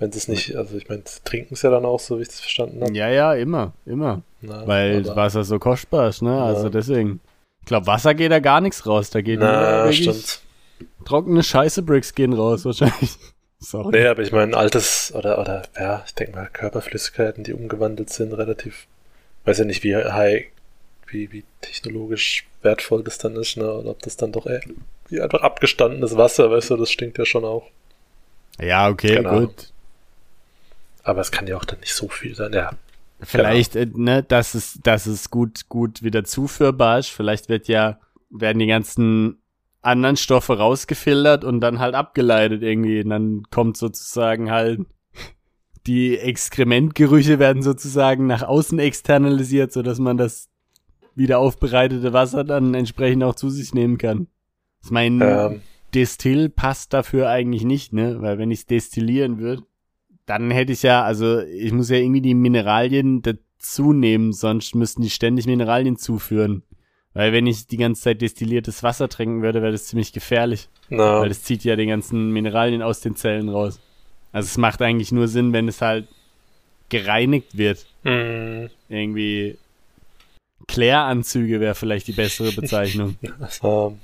wenn 0.01 0.11
es 0.11 0.27
nicht, 0.27 0.57
also 0.57 0.77
ich 0.77 0.89
meine, 0.89 1.05
trinken 1.25 1.55
es 1.55 1.63
ja 1.63 1.71
dann 1.71 1.85
auch, 1.85 2.01
so 2.01 2.19
wie 2.19 2.23
ich 2.23 2.29
das 2.29 2.41
verstanden 2.41 2.83
habe. 2.83 2.93
ja, 2.97 3.09
ja, 3.09 3.35
immer, 3.35 3.75
immer. 3.87 4.23
Na, 4.41 4.67
Weil 4.67 5.05
aber- 5.09 5.15
Wasser 5.15 5.45
so 5.45 5.59
kostbar 5.61 6.09
ist, 6.09 6.23
ne? 6.23 6.43
Also 6.43 6.65
Ja. 6.65 6.71
deswegen. 6.71 7.21
Ich 7.61 7.67
glaube, 7.67 7.87
Wasser 7.87 8.15
geht 8.15 8.33
da 8.33 8.41
gar 8.41 8.61
nichts 8.61 8.87
raus. 8.87 9.11
Da 9.11 9.21
geht 9.21 9.39
Na, 9.41 9.93
stimmt. 9.93 10.41
Trockene 11.09 11.43
Scheiße-Bricks 11.43 12.15
gehen 12.15 12.33
raus, 12.33 12.65
wahrscheinlich. 12.65 13.17
Sorry. 13.61 13.99
Nee, 13.99 14.07
aber 14.07 14.23
ich 14.23 14.31
meine, 14.31 14.57
altes 14.57 15.13
oder, 15.15 15.41
oder, 15.41 15.63
ja, 15.77 16.05
ich 16.07 16.15
denke 16.15 16.37
mal, 16.37 16.49
Körperflüssigkeiten, 16.53 17.43
die 17.43 17.55
umgewandelt 17.55 18.11
sind, 18.11 18.33
relativ, 18.33 18.87
weiß 19.45 19.59
ja 19.59 19.65
nicht, 19.65 19.83
wie 19.83 19.97
high, 19.97 20.47
wie, 21.09 21.33
wie 21.33 21.45
technologisch 21.61 22.47
wertvoll 22.63 23.03
das 23.03 23.19
dann 23.19 23.35
ist, 23.35 23.57
ne, 23.57 23.73
oder 23.73 23.91
ob 23.91 24.03
das 24.03 24.17
dann 24.17 24.31
doch 24.31 24.47
eher, 24.47 24.61
wie 25.09 25.21
einfach 25.21 25.43
abgestandenes 25.43 26.17
Wasser, 26.17 26.51
weißt 26.51 26.71
du, 26.71 26.77
das 26.77 26.91
stinkt 26.91 27.19
ja 27.19 27.25
schon 27.25 27.45
auch. 27.45 27.67
Ja, 28.61 28.89
okay, 28.89 29.19
Ahnung. 29.19 29.47
gut. 29.47 29.73
Aber 31.03 31.21
es 31.21 31.33
kann 31.33 31.47
ja 31.47 31.57
auch 31.57 31.65
dann 31.65 31.81
nicht 31.81 31.95
so 31.95 32.09
viel 32.09 32.35
sein, 32.37 32.53
ja. 32.53 32.71
Vielleicht, 33.21 33.75
äh, 33.75 33.89
ne, 33.93 34.23
dass 34.23 34.55
es, 34.55 34.79
dass 34.85 35.07
es 35.07 35.31
gut, 35.31 35.69
gut 35.69 36.05
wieder 36.05 36.23
zuführbar 36.23 37.01
ist. 37.01 37.09
Vielleicht 37.09 37.49
wird 37.49 37.67
ja, 37.67 37.99
werden 38.31 38.61
die 38.61 38.67
ganzen 38.67 39.39
anderen 39.83 40.17
Stoffe 40.17 40.59
rausgefiltert 40.59 41.45
und 41.45 41.61
dann 41.61 41.79
halt 41.79 41.95
abgeleitet 41.95 42.63
irgendwie. 42.63 43.03
Und 43.03 43.11
dann 43.11 43.43
kommt 43.51 43.77
sozusagen 43.77 44.51
halt 44.51 44.81
die 45.87 46.19
Exkrementgerüche 46.19 47.39
werden 47.39 47.63
sozusagen 47.63 48.27
nach 48.27 48.43
außen 48.43 48.79
externalisiert, 48.79 49.73
sodass 49.73 49.99
man 49.99 50.19
das 50.19 50.51
wieder 51.15 51.39
aufbereitete 51.39 52.13
Wasser 52.13 52.45
dann 52.45 52.75
entsprechend 52.75 53.25
auch 53.25 53.35
zu 53.35 53.49
sich 53.49 53.75
nehmen 53.75 53.97
kann. 53.97 54.29
Ich 54.85 54.91
meine, 54.91 55.25
Ähm, 55.25 55.61
Destill 55.95 56.51
passt 56.51 56.93
dafür 56.93 57.31
eigentlich 57.31 57.65
nicht, 57.65 57.93
ne? 57.93 58.21
Weil 58.21 58.39
wenn 58.39 58.51
ich 58.51 58.61
es 58.61 58.67
destillieren 58.67 59.39
würde, 59.39 59.63
dann 60.27 60.51
hätte 60.51 60.73
ich 60.73 60.83
ja, 60.83 61.03
also 61.03 61.41
ich 61.41 61.73
muss 61.73 61.89
ja 61.89 61.97
irgendwie 61.97 62.21
die 62.21 62.35
Mineralien 62.35 63.23
dazu 63.23 63.95
nehmen, 63.95 64.33
sonst 64.33 64.75
müssten 64.75 65.01
die 65.01 65.11
ständig 65.11 65.47
Mineralien 65.47 65.97
zuführen. 65.97 66.63
Weil 67.19 67.33
wenn 67.33 67.49
ich 67.49 67.67
die 67.67 67.79
ganze 67.79 68.03
Zeit 68.03 68.23
destilliertes 68.23 68.85
Wasser 68.85 69.09
trinken 69.09 69.43
würde, 69.43 69.61
wäre 69.61 69.73
das 69.73 69.87
ziemlich 69.87 70.13
gefährlich. 70.13 70.69
na, 70.89 71.21
Weil 71.21 71.29
das 71.31 71.43
zieht 71.43 71.65
ja 71.65 71.75
die 71.75 71.87
ganzen 71.87 72.31
Mineralien 72.31 72.81
aus 72.81 73.01
den 73.01 73.17
Zellen 73.17 73.49
raus. 73.49 73.81
Also 74.31 74.47
es 74.47 74.57
macht 74.57 74.81
eigentlich 74.83 75.11
nur 75.11 75.27
Sinn, 75.27 75.53
wenn 75.53 75.67
es 75.67 75.81
halt 75.81 76.07
gereinigt 76.91 77.59
wird. 77.59 77.87
mh, 78.05 78.69
Irgendwie 78.89 79.59
Kläranzüge 80.69 81.61
wäre 81.61 81.75
vielleicht 81.75 82.07
die 82.07 82.13
bessere 82.13 82.53
Bezeichnung. 82.53 83.17
ähm, 83.65 83.99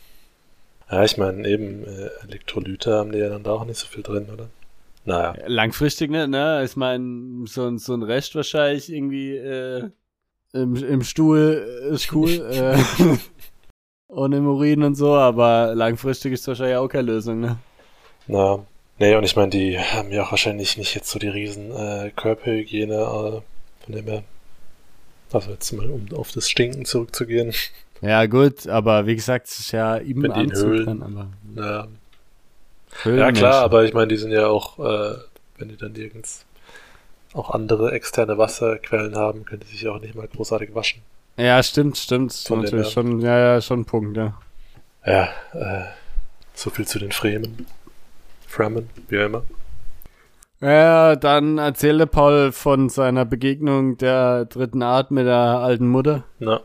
ja, 0.90 1.04
ich 1.04 1.16
meine, 1.16 1.46
eben, 1.48 1.84
äh, 1.84 2.10
Elektrolyte 2.26 2.94
haben 2.94 3.12
die 3.12 3.18
ja 3.18 3.28
dann 3.28 3.42
da 3.44 3.52
auch 3.52 3.64
nicht 3.64 3.78
so 3.78 3.86
viel 3.86 4.02
drin, 4.02 4.26
oder? 4.32 4.48
Naja, 5.04 5.36
Langfristig 5.46 6.10
nicht, 6.10 6.28
ne? 6.28 6.62
Ich 6.64 6.76
meine, 6.76 7.46
so, 7.46 7.66
ein- 7.66 7.78
so 7.78 7.94
ein 7.94 8.02
Rest 8.02 8.34
wahrscheinlich 8.34 8.90
irgendwie 8.92 9.36
äh, 9.36 9.90
im, 10.54 10.76
im 10.76 11.02
Stuhl 11.02 11.66
ist 11.90 12.12
cool. 12.12 12.30
äh, 12.30 12.78
und 14.12 14.32
im 14.32 14.46
Urin 14.46 14.82
und 14.82 14.94
so, 14.94 15.14
aber 15.14 15.74
langfristig 15.74 16.32
ist 16.32 16.46
wahrscheinlich 16.48 16.76
auch 16.76 16.88
keine 16.88 17.12
Lösung, 17.12 17.40
ne? 17.40 17.58
na, 18.26 18.64
nee, 18.98 19.14
und 19.16 19.24
ich 19.24 19.36
meine, 19.36 19.50
die 19.50 19.78
haben 19.78 20.10
ja 20.12 20.22
auch 20.24 20.30
wahrscheinlich 20.30 20.78
nicht 20.78 20.94
jetzt 20.94 21.10
so 21.10 21.18
die 21.18 21.28
riesen 21.28 21.70
äh, 21.72 22.10
Körperhygiene, 22.16 22.94
äh, 22.94 23.84
von 23.84 23.94
dem 23.94 24.06
her, 24.06 24.22
also 25.32 25.50
jetzt 25.50 25.72
mal, 25.72 25.90
um 25.90 26.06
auf 26.14 26.32
das 26.32 26.48
Stinken 26.48 26.84
zurückzugehen, 26.84 27.52
Ja, 28.00 28.24
gut, 28.26 28.66
aber 28.68 29.06
wie 29.06 29.16
gesagt, 29.16 29.48
es 29.48 29.58
ist 29.58 29.72
ja 29.72 29.98
die 29.98 30.12
in 30.12 30.30
Anzug 30.30 30.66
Höhlen- 30.66 30.86
dann, 30.86 31.02
aber 31.02 31.28
Ja, 31.62 31.88
Höhlenmenschen. 33.02 33.40
klar, 33.40 33.62
aber 33.64 33.84
ich 33.84 33.92
meine, 33.92 34.08
die 34.08 34.16
sind 34.16 34.30
ja 34.30 34.46
auch, 34.46 34.78
äh, 34.78 35.16
wenn 35.58 35.68
die 35.68 35.76
dann 35.76 35.92
nirgends 35.92 36.44
auch 37.34 37.50
andere 37.50 37.92
externe 37.92 38.38
Wasserquellen 38.38 39.16
haben, 39.16 39.44
können 39.44 39.62
die 39.62 39.76
sich 39.76 39.88
auch 39.88 40.00
nicht 40.00 40.14
mal 40.14 40.28
großartig 40.28 40.74
waschen. 40.74 41.02
Ja, 41.36 41.62
stimmt, 41.62 41.96
stimmt. 41.98 42.32
Von 42.32 42.60
Natürlich 42.62 42.90
schon, 42.90 43.20
ja, 43.20 43.38
ja, 43.38 43.60
schon 43.60 43.80
ein 43.80 43.84
Punkt, 43.84 44.16
ja. 44.16 44.34
Ja, 45.04 45.28
äh, 45.52 45.84
so 46.54 46.70
viel 46.70 46.86
zu 46.86 46.98
den 46.98 47.12
Fremen. 47.12 47.66
Fremen, 48.46 48.88
wie 49.08 49.18
auch 49.18 49.26
immer. 49.26 49.42
Ja, 50.60 51.16
dann 51.16 51.58
erzählte 51.58 52.06
Paul 52.06 52.52
von 52.52 52.88
seiner 52.88 53.24
Begegnung 53.24 53.98
der 53.98 54.44
dritten 54.46 54.82
Art 54.82 55.10
mit 55.10 55.26
der 55.26 55.34
alten 55.34 55.88
Mutter. 55.88 56.24
Na, 56.38 56.60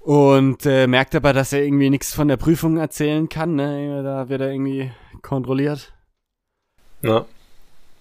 Und 0.00 0.66
äh, 0.66 0.86
merkt 0.86 1.14
aber, 1.14 1.32
dass 1.32 1.52
er 1.52 1.62
irgendwie 1.62 1.88
nichts 1.88 2.12
von 2.12 2.28
der 2.28 2.36
Prüfung 2.36 2.76
erzählen 2.76 3.28
kann. 3.28 3.54
Ne? 3.54 4.02
Da 4.02 4.28
wird 4.28 4.40
er 4.40 4.50
irgendwie 4.50 4.90
kontrolliert. 5.22 5.92
na, 7.02 7.24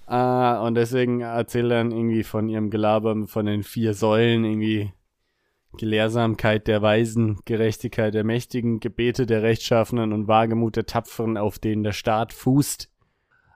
Ah, 0.07 0.65
und 0.65 0.75
deswegen 0.75 1.19
erzählt 1.19 1.65
er 1.65 1.79
dann 1.79 1.91
irgendwie 1.91 2.23
von 2.23 2.47
ihrem 2.47 2.69
Gelaber 2.69 3.27
von 3.27 3.45
den 3.45 3.63
vier 3.63 3.93
Säulen, 3.93 4.45
irgendwie 4.45 4.93
Gelehrsamkeit 5.77 6.67
der 6.67 6.81
Weisen, 6.81 7.39
Gerechtigkeit 7.43 8.13
der 8.13 8.23
Mächtigen, 8.23 8.79
Gebete 8.79 9.25
der 9.25 9.43
Rechtschaffenen 9.43 10.13
und 10.13 10.29
Wagemut 10.29 10.77
der 10.77 10.85
Tapferen, 10.85 11.37
auf 11.37 11.59
denen 11.59 11.83
der 11.83 11.91
Staat 11.91 12.31
fußt. 12.31 12.89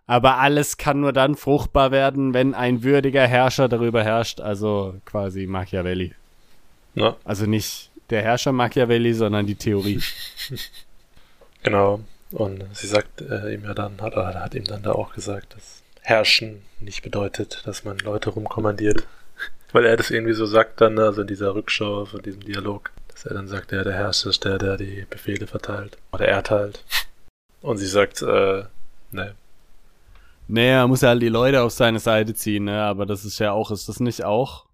Aber 0.07 0.39
alles 0.39 0.75
kann 0.75 0.99
nur 0.99 1.13
dann 1.13 1.35
fruchtbar 1.35 1.91
werden, 1.91 2.33
wenn 2.33 2.53
ein 2.53 2.83
würdiger 2.83 3.25
Herrscher 3.25 3.69
darüber 3.69 4.03
herrscht, 4.03 4.41
also 4.41 4.95
quasi 5.05 5.47
Machiavelli. 5.47 6.13
na, 6.95 7.15
Also 7.23 7.45
nicht 7.45 7.91
der 8.09 8.21
Herrscher 8.21 8.51
Machiavelli, 8.51 9.13
sondern 9.13 9.45
die 9.45 9.55
Theorie. 9.55 10.01
genau. 11.63 12.01
Und 12.31 12.63
sie 12.73 12.87
sagt 12.87 13.21
äh, 13.21 13.53
ihm 13.53 13.63
ja 13.63 13.73
dann, 13.73 14.01
hat, 14.01 14.15
hat 14.17 14.53
ihm 14.53 14.65
dann 14.65 14.83
da 14.83 14.91
auch 14.91 15.13
gesagt, 15.13 15.55
dass 15.55 15.80
Herrschen 16.01 16.61
nicht 16.79 17.03
bedeutet, 17.03 17.61
dass 17.65 17.83
man 17.83 17.97
Leute 17.99 18.31
rumkommandiert. 18.31 19.07
Weil 19.71 19.85
er 19.85 19.97
das 19.97 20.11
irgendwie 20.11 20.33
so 20.33 20.45
sagt 20.45 20.81
dann, 20.81 20.99
also 20.99 21.21
in 21.21 21.27
dieser 21.27 21.55
Rückschau 21.55 22.05
von 22.05 22.21
diesem 22.21 22.41
Dialog, 22.41 22.91
dass 23.07 23.25
er 23.25 23.33
dann 23.35 23.47
sagt, 23.47 23.71
ja, 23.71 23.83
der 23.83 23.93
Herrscher 23.93 24.29
ist 24.29 24.43
der, 24.43 24.57
der 24.57 24.77
die 24.77 25.05
Befehle 25.09 25.47
verteilt. 25.47 25.97
Oder 26.11 26.27
erteilt. 26.27 26.83
Und 27.61 27.77
sie 27.77 27.87
sagt, 27.87 28.21
äh, 28.21 28.63
ne, 29.11 29.35
er 30.53 30.87
muss 30.87 31.01
ja 31.01 31.09
halt 31.09 31.21
die 31.21 31.29
Leute 31.29 31.61
auf 31.61 31.71
seine 31.71 31.99
Seite 31.99 32.33
ziehen, 32.33 32.65
ne? 32.65 32.83
Aber 32.83 33.05
das 33.05 33.23
ist 33.23 33.39
ja 33.39 33.51
auch, 33.51 33.71
ist 33.71 33.87
das 33.87 33.99
nicht 33.99 34.23
auch? 34.23 34.65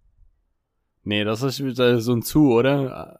Nee, 1.03 1.23
das 1.23 1.43
ist 1.43 1.63
wieder 1.63 2.01
so 2.01 2.13
ein 2.13 2.23
Zu, 2.23 2.51
oder? 2.51 3.19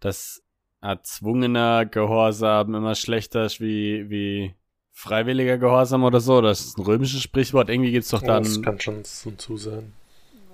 Das 0.00 0.42
erzwungener 0.80 1.86
Gehorsam 1.86 2.74
immer 2.74 2.94
schlechter 2.94 3.46
ist 3.46 3.60
wie, 3.60 4.10
wie 4.10 4.54
freiwilliger 4.96 5.58
Gehorsam 5.58 6.04
oder 6.04 6.20
so. 6.20 6.40
Das 6.40 6.60
ist 6.60 6.78
ein 6.78 6.82
römisches 6.82 7.22
Sprichwort. 7.22 7.68
Irgendwie 7.68 7.92
gibt's 7.92 8.08
doch 8.08 8.22
dann. 8.22 8.42
Das 8.42 8.62
kann 8.62 8.80
schon 8.80 9.04
so 9.04 9.30
Zu 9.32 9.58
sein. 9.58 9.92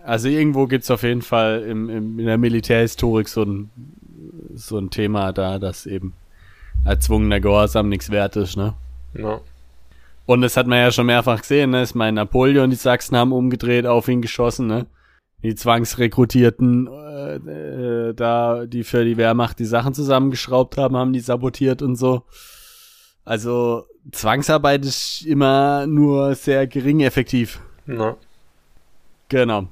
Also 0.05 0.29
irgendwo 0.29 0.67
gibt's 0.67 0.91
auf 0.91 1.05
jeden 1.05 1.23
Fall 1.23 1.63
im, 1.63 1.89
im, 1.89 2.19
in 2.19 2.27
der 2.27 2.39
Militärhistorik 2.39 3.29
so 3.29 3.45
ein, 3.45 3.71
so 4.55 4.79
ein 4.79 4.91
Thema 4.91 5.33
da, 5.33 5.61
dass 5.61 5.87
eben 5.87 6.15
erzwungener 6.85 7.39
Gehorsam 7.39 7.89
nichts 7.89 8.11
wert 8.11 8.35
ist, 8.35 8.57
ne? 8.57 8.75
Ja. 9.15 9.41
Und 10.27 10.41
das 10.41 10.57
hat 10.57 10.67
man 10.67 10.79
ja 10.79 10.91
schon 10.91 11.07
mehrfach 11.07 11.41
gesehen, 11.41 11.71
ne? 11.71 11.85
Ich 11.85 11.95
meine, 11.95 12.17
Napoleon, 12.17 12.69
die 12.69 12.77
Sachsen 12.77 13.17
haben 13.17 13.33
umgedreht, 13.33 13.87
auf 13.87 14.09
ihn 14.09 14.23
geschossen, 14.23 14.67
ne? 14.67 14.87
Die 15.45 15.55
Zwangsrekrutierten, 15.55 16.89
äh, 16.89 17.37
äh, 17.37 18.15
da, 18.15 18.67
die 18.67 18.83
für 18.83 19.05
die 19.05 19.17
Wehrmacht 19.17 19.61
die 19.61 19.65
Sachen 19.67 19.95
zusammengeschraubt 19.95 20.79
haben, 20.79 20.97
haben 20.97 21.13
die 21.13 21.21
sabotiert 21.21 21.81
und 21.81 21.95
so. 21.95 22.23
Also, 23.25 23.87
Zwangsarbeit 24.11 24.85
ist 24.85 25.23
immer 25.23 25.87
nur 25.87 26.35
sehr 26.35 26.67
gering 26.67 27.01
effektiv. 27.01 27.61
Ja. 27.87 28.17
Genau. 29.29 29.69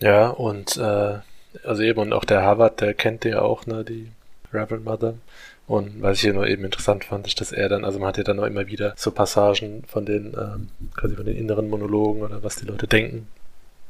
Ja, 0.00 0.28
und 0.28 0.76
äh, 0.76 1.18
also 1.64 1.82
eben, 1.82 2.00
und 2.00 2.12
auch 2.12 2.24
der 2.24 2.42
Harvard, 2.42 2.80
der 2.80 2.94
kennt 2.94 3.24
ja 3.24 3.40
auch, 3.42 3.66
ne, 3.66 3.84
die 3.84 4.08
Reverend 4.52 4.84
Mother. 4.84 5.14
Und 5.66 6.00
was 6.00 6.16
ich 6.16 6.22
hier 6.22 6.32
nur 6.32 6.46
eben 6.46 6.64
interessant 6.64 7.04
fand, 7.04 7.26
ist, 7.26 7.40
dass 7.40 7.52
er 7.52 7.68
dann, 7.68 7.84
also 7.84 7.98
man 7.98 8.08
hat 8.08 8.16
ja 8.16 8.24
dann 8.24 8.40
auch 8.40 8.46
immer 8.46 8.66
wieder 8.66 8.94
so 8.96 9.10
Passagen 9.10 9.84
von 9.86 10.06
den, 10.06 10.34
ähm, 10.34 10.68
quasi 10.96 11.14
von 11.14 11.26
den 11.26 11.36
inneren 11.36 11.68
Monologen 11.68 12.22
oder 12.22 12.42
was 12.42 12.56
die 12.56 12.64
Leute 12.64 12.86
denken, 12.86 13.28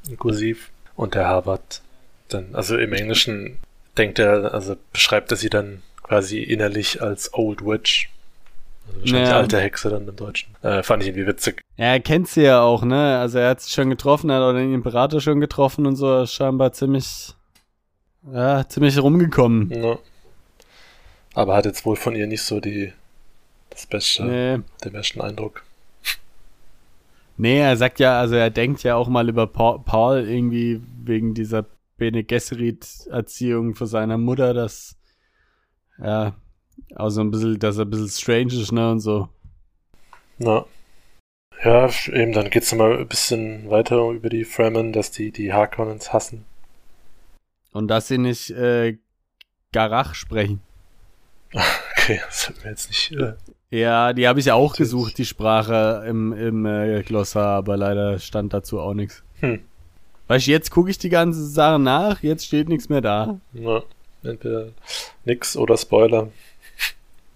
inklusiv. 0.08 0.70
Und 0.96 1.14
der 1.14 1.28
Harvard 1.28 1.82
dann, 2.28 2.54
also 2.54 2.76
im 2.76 2.92
Englischen 2.92 3.58
denkt 3.96 4.18
er, 4.18 4.52
also 4.52 4.76
beschreibt 4.92 5.30
er 5.30 5.36
sie 5.36 5.50
dann 5.50 5.82
quasi 6.02 6.42
innerlich 6.42 7.00
als 7.00 7.32
Old 7.34 7.64
Witch. 7.64 8.10
Also 8.88 9.00
wahrscheinlich 9.00 9.28
Ja. 9.30 9.36
alte 9.36 9.60
Hexe 9.60 9.90
dann 9.90 10.08
im 10.08 10.16
Deutschen. 10.16 10.54
Äh, 10.62 10.82
fand 10.82 11.02
ich 11.02 11.08
irgendwie 11.10 11.26
witzig. 11.26 11.60
Ja, 11.76 11.86
er 11.86 12.00
kennt 12.00 12.28
sie 12.28 12.42
ja 12.42 12.60
auch, 12.62 12.82
ne? 12.84 13.18
Also 13.18 13.38
er 13.38 13.50
hat 13.50 13.60
sie 13.60 13.70
schon 13.70 13.90
getroffen, 13.90 14.30
er 14.30 14.36
hat 14.36 14.42
auch 14.42 14.52
den 14.52 14.72
Imperator 14.74 15.20
schon 15.20 15.40
getroffen 15.40 15.86
und 15.86 15.96
so, 15.96 16.26
scheinbar 16.26 16.72
ziemlich, 16.72 17.34
ja, 18.32 18.68
ziemlich 18.68 18.98
rumgekommen. 19.00 19.70
Ja. 19.70 19.98
Aber 21.34 21.54
hat 21.54 21.66
jetzt 21.66 21.84
wohl 21.86 21.96
von 21.96 22.16
ihr 22.16 22.26
nicht 22.26 22.42
so 22.42 22.58
die, 22.60 22.92
das 23.70 23.86
beste, 23.86 24.24
Nee. 24.24 24.58
den 24.84 24.92
besten 24.92 25.20
Eindruck. 25.20 25.62
Nee, 27.36 27.60
er 27.60 27.76
sagt 27.76 28.00
ja, 28.00 28.18
also 28.18 28.34
er 28.34 28.50
denkt 28.50 28.82
ja 28.82 28.96
auch 28.96 29.06
mal 29.08 29.28
über 29.28 29.46
Paul, 29.46 29.78
Paul 29.84 30.26
irgendwie 30.28 30.82
wegen 31.04 31.34
dieser 31.34 31.64
Bene 31.96 32.24
Gesserit-Erziehung 32.24 33.76
für 33.76 33.86
seine 33.86 34.18
Mutter, 34.18 34.54
dass, 34.54 34.96
ja, 36.02 36.34
auch 36.96 37.10
so 37.10 37.20
ein 37.20 37.30
bisschen, 37.30 37.58
dass 37.58 37.78
er 37.78 37.84
ein 37.84 37.90
bisschen 37.90 38.08
strange 38.08 38.54
ist, 38.54 38.72
ne, 38.72 38.90
und 38.90 39.00
so. 39.00 39.28
Na. 40.38 40.64
Ja, 41.64 41.88
eben, 42.12 42.32
dann 42.32 42.50
geht's 42.50 42.70
nochmal 42.70 42.98
ein 42.98 43.08
bisschen 43.08 43.68
weiter 43.68 44.10
über 44.10 44.28
die 44.28 44.44
Fremen, 44.44 44.92
dass 44.92 45.10
die 45.10 45.32
die 45.32 45.52
Harkonnens 45.52 46.12
hassen. 46.12 46.44
Und 47.72 47.88
dass 47.88 48.08
sie 48.08 48.18
nicht, 48.18 48.50
äh, 48.50 48.96
Garach 49.72 50.14
sprechen. 50.14 50.60
Okay, 52.00 52.20
das 52.26 52.48
hat 52.48 52.64
mir 52.64 52.70
jetzt 52.70 52.88
nicht. 52.88 53.12
Äh, 53.12 53.34
Ja, 53.70 54.14
die 54.14 54.26
habe 54.26 54.40
ich 54.40 54.50
auch 54.50 54.74
gesucht, 54.76 55.18
die 55.18 55.26
Sprache 55.26 56.04
im, 56.08 56.32
im 56.32 56.64
äh, 56.64 57.02
Glossar, 57.02 57.56
aber 57.58 57.76
leider 57.76 58.18
stand 58.18 58.54
dazu 58.54 58.80
auch 58.80 58.94
nichts. 58.94 59.22
hm. 59.40 59.60
Weißt 60.28 60.46
du, 60.46 60.50
jetzt 60.52 60.70
gucke 60.70 60.88
ich 60.90 60.96
die 60.96 61.10
ganze 61.10 61.44
Sache 61.46 61.78
nach, 61.78 62.22
jetzt 62.22 62.46
steht 62.46 62.68
nichts 62.70 62.88
mehr 62.88 63.02
da. 63.02 63.38
Na, 63.52 63.82
entweder 64.22 64.68
nix 65.26 65.54
oder 65.56 65.76
Spoiler. 65.76 66.28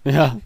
Ja, 0.03 0.37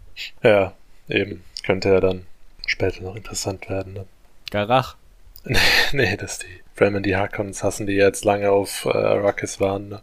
Ja, 0.42 0.72
eben. 1.08 1.42
Könnte 1.64 1.88
ja 1.90 2.00
dann 2.00 2.26
später 2.66 3.02
noch 3.02 3.16
interessant 3.16 3.68
werden. 3.68 3.92
Ne? 3.94 4.06
Garach. 4.50 4.96
nee, 5.92 6.16
dass 6.16 6.38
die 6.38 6.46
Fremen 6.74 7.02
die 7.02 7.16
Harkonnens 7.16 7.62
hassen, 7.62 7.86
die 7.86 7.94
jetzt 7.94 8.24
lange 8.24 8.50
auf 8.50 8.84
äh, 8.84 8.90
Arrakis 8.90 9.60
waren. 9.60 9.88
Ne? 9.88 10.02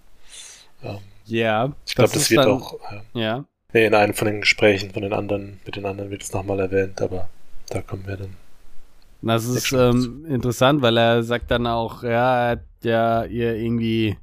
Ähm, 0.83 0.97
Ja. 1.25 1.71
ich 1.87 1.95
glaube, 1.95 2.11
das, 2.13 2.23
ist 2.23 2.31
wird 2.31 2.41
dann- 2.45 2.49
auch. 2.51 2.73
Äh, 2.91 3.19
Ja. 3.19 3.45
nee, 3.73 3.85
in 3.85 3.93
einem 3.93 4.13
von 4.13 4.27
den 4.27 4.41
Gesprächen 4.41 4.91
von 4.91 5.01
den 5.03 5.13
anderen, 5.13 5.59
mit 5.65 5.75
den 5.75 5.85
anderen 5.85 6.09
wird 6.11 6.23
es 6.23 6.33
nochmal 6.33 6.59
erwähnt, 6.59 7.01
aber 7.01 7.29
da 7.69 7.81
kommen 7.81 8.05
wir 8.07 8.17
dann. 8.17 8.35
Das 9.21 9.45
ist 9.45 9.71
ähm, 9.71 10.25
interessant, 10.29 10.81
weil 10.83 10.97
er 10.97 11.23
sagt 11.23 11.49
dann 11.49 11.65
auch, 11.65 12.03
ja, 12.03 12.45
er 12.45 12.49
hat 12.51 12.59
ja 12.83 13.23
ihr 13.23 13.55
irgendwie 13.55 14.17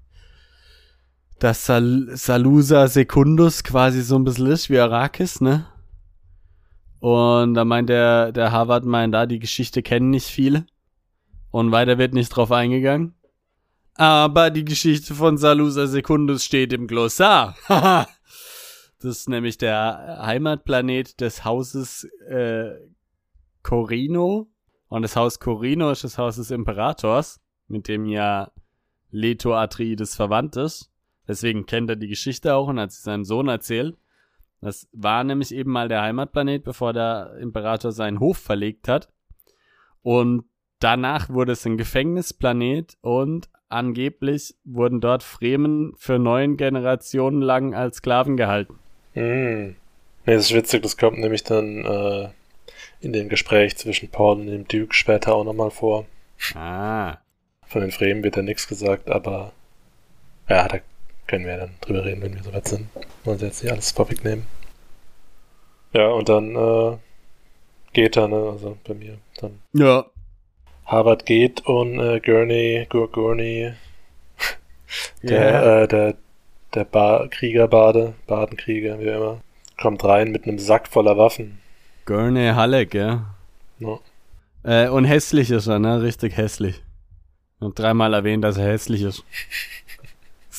das 1.42 1.66
Sal 1.66 2.08
Salusa 2.14 2.86
Secundus 2.86 3.64
quasi 3.64 4.02
so 4.02 4.16
ein 4.16 4.24
bisschen 4.24 4.46
ist 4.46 4.70
wie 4.70 4.78
Arrakis, 4.78 5.40
ne? 5.40 5.66
Und 7.00 7.54
da 7.54 7.64
meint 7.64 7.88
der, 7.88 8.30
der 8.30 8.52
Harvard 8.52 8.84
meint, 8.84 9.12
da 9.12 9.26
die 9.26 9.40
Geschichte 9.40 9.82
kennen 9.82 10.10
nicht 10.10 10.28
viele. 10.28 10.66
Und 11.50 11.72
weiter 11.72 11.98
wird 11.98 12.14
nicht 12.14 12.28
drauf 12.28 12.52
eingegangen. 12.52 13.14
Aber 13.96 14.50
die 14.50 14.64
Geschichte 14.64 15.14
von 15.14 15.36
Salusa 15.36 15.88
Secundus 15.88 16.44
steht 16.44 16.72
im 16.72 16.86
Glossar. 16.86 17.56
Das 19.00 19.18
ist 19.18 19.28
nämlich 19.28 19.58
der 19.58 20.20
Heimatplanet 20.22 21.20
des 21.20 21.44
Hauses 21.44 22.04
äh, 22.28 22.70
Corino. 23.64 24.46
Und 24.86 25.02
das 25.02 25.16
Haus 25.16 25.40
Corino 25.40 25.90
ist 25.90 26.04
das 26.04 26.18
Haus 26.18 26.36
des 26.36 26.52
Imperators, 26.52 27.40
mit 27.66 27.88
dem 27.88 28.06
ja 28.06 28.52
Leto 29.10 29.56
Atreides 29.56 30.14
verwandt 30.14 30.54
ist. 30.54 30.91
Deswegen 31.28 31.66
kennt 31.66 31.90
er 31.90 31.96
die 31.96 32.08
Geschichte 32.08 32.54
auch 32.54 32.68
und 32.68 32.80
hat 32.80 32.92
sie 32.92 33.02
seinem 33.02 33.24
Sohn 33.24 33.48
erzählt. 33.48 33.96
Das 34.60 34.88
war 34.92 35.24
nämlich 35.24 35.54
eben 35.54 35.70
mal 35.70 35.88
der 35.88 36.02
Heimatplanet, 36.02 36.64
bevor 36.64 36.92
der 36.92 37.36
Imperator 37.40 37.92
seinen 37.92 38.20
Hof 38.20 38.38
verlegt 38.38 38.88
hat. 38.88 39.08
Und 40.02 40.44
danach 40.78 41.28
wurde 41.28 41.52
es 41.52 41.66
ein 41.66 41.76
Gefängnisplanet 41.76 42.96
und 43.00 43.48
angeblich 43.68 44.54
wurden 44.64 45.00
dort 45.00 45.22
Fremen 45.22 45.94
für 45.96 46.18
neun 46.18 46.56
Generationen 46.56 47.42
lang 47.42 47.74
als 47.74 47.96
Sklaven 47.96 48.36
gehalten. 48.36 48.78
Mm. 49.14 49.74
Nee, 50.24 50.34
das 50.36 50.46
ist 50.46 50.54
witzig, 50.54 50.82
das 50.82 50.96
kommt 50.96 51.18
nämlich 51.18 51.42
dann 51.42 51.84
äh, 51.84 52.28
in 53.00 53.12
dem 53.12 53.28
Gespräch 53.28 53.76
zwischen 53.76 54.10
Paul 54.10 54.40
und 54.40 54.46
dem 54.46 54.68
Duke 54.68 54.94
später 54.94 55.34
auch 55.34 55.44
nochmal 55.44 55.70
vor. 55.72 56.06
Ah. 56.54 57.18
Von 57.66 57.80
den 57.80 57.90
Fremen 57.90 58.22
wird 58.22 58.36
da 58.36 58.42
nichts 58.42 58.68
gesagt, 58.68 59.10
aber 59.10 59.52
ja, 60.48 60.68
da 60.68 60.78
können 61.32 61.46
wir 61.46 61.56
dann 61.56 61.70
drüber 61.80 62.04
reden, 62.04 62.20
wenn 62.20 62.34
wir 62.34 62.42
soweit 62.42 62.68
sind. 62.68 62.88
Wollen 63.24 63.38
sie 63.38 63.46
jetzt 63.46 63.62
nicht 63.62 63.72
alles 63.72 63.90
vorwegnehmen. 63.90 64.44
Ja, 65.94 66.08
und 66.08 66.28
dann 66.28 66.54
äh, 66.54 66.98
geht 67.94 68.18
er, 68.18 68.28
ne, 68.28 68.36
also 68.52 68.76
bei 68.86 68.92
mir. 68.92 69.16
Dann 69.40 69.58
Ja. 69.72 70.04
Harvard 70.84 71.24
geht 71.24 71.64
und 71.66 71.98
äh, 71.98 72.20
Gurney, 72.20 72.86
Gur 72.90 73.10
Gurney, 73.10 73.72
der, 75.22 75.50
Ja. 75.52 75.82
äh, 75.84 75.88
der, 75.88 76.14
der 76.74 76.84
ba 76.84 77.26
Kriegerbade, 77.30 78.12
Badenkrieger, 78.26 79.00
wie 79.00 79.06
immer, 79.08 79.40
kommt 79.80 80.04
rein 80.04 80.32
mit 80.32 80.44
einem 80.46 80.58
Sack 80.58 80.86
voller 80.86 81.16
Waffen. 81.16 81.60
Gurney 82.04 82.50
Halleck, 82.54 82.92
ja. 82.92 83.34
Ja. 83.78 83.98
Äh, 84.64 84.90
und 84.90 85.06
hässlich 85.06 85.50
ist 85.50 85.66
er, 85.66 85.78
ne? 85.78 86.02
Richtig 86.02 86.36
hässlich. 86.36 86.82
Und 87.58 87.78
dreimal 87.78 88.12
erwähnt, 88.12 88.44
dass 88.44 88.58
er 88.58 88.66
hässlich 88.66 89.00
ist. 89.00 89.24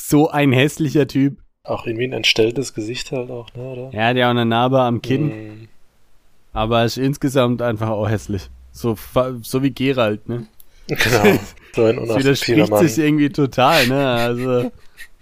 So 0.06 0.30
ein 0.30 0.52
hässlicher 0.52 1.08
Typ. 1.08 1.38
Auch 1.64 1.86
irgendwie 1.86 2.04
ein 2.08 2.12
entstelltes 2.14 2.74
Gesicht 2.74 3.12
halt 3.14 3.32
auch, 3.32 3.48
ne, 3.56 3.64
oder? 3.64 3.90
Er 3.94 4.08
hat 4.08 4.18
ja 4.18 4.26
auch 4.28 4.32
eine 4.32 4.46
Narbe 4.46 4.82
am 4.82 5.02
Kinn, 5.02 5.28
Mm, 5.30 5.68
aber 6.52 6.80
er 6.80 6.86
ist 6.86 6.98
insgesamt 6.98 7.62
einfach 7.62 7.88
auch 7.90 8.10
hässlich. 8.10 8.50
So, 8.74 8.98
so 9.44 9.64
wie 9.64 9.72
Geralt, 9.72 10.28
ne? 10.28 10.46
genau. 10.88 11.40
So 11.74 11.86
ein 11.86 11.96
Das 12.08 12.18
widerspricht 12.18 12.78
sich 12.78 12.98
irgendwie 12.98 13.30
total, 13.30 13.88
ne? 13.88 14.06
Also, 14.08 14.72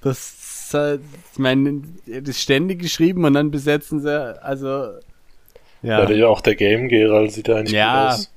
das 0.02 0.18
ist 0.66 0.74
halt, 0.74 1.02
ich 1.34 1.38
meine, 1.40 1.84
das 2.08 2.30
ist 2.30 2.42
ständig 2.42 2.80
geschrieben 2.82 3.24
und 3.26 3.34
dann 3.36 3.52
besetzen 3.52 4.02
sie, 4.02 4.42
also, 4.44 4.68
Ja. 5.84 6.00
ja, 6.00 6.06
der, 6.08 6.28
auch 6.28 6.42
der 6.42 6.56
Game 6.56 6.88
Geralt 6.90 7.32
sieht 7.34 7.50
eigentlich 7.52 7.74
Ja. 7.74 8.10
gut 8.10 8.14
aus. 8.20 8.32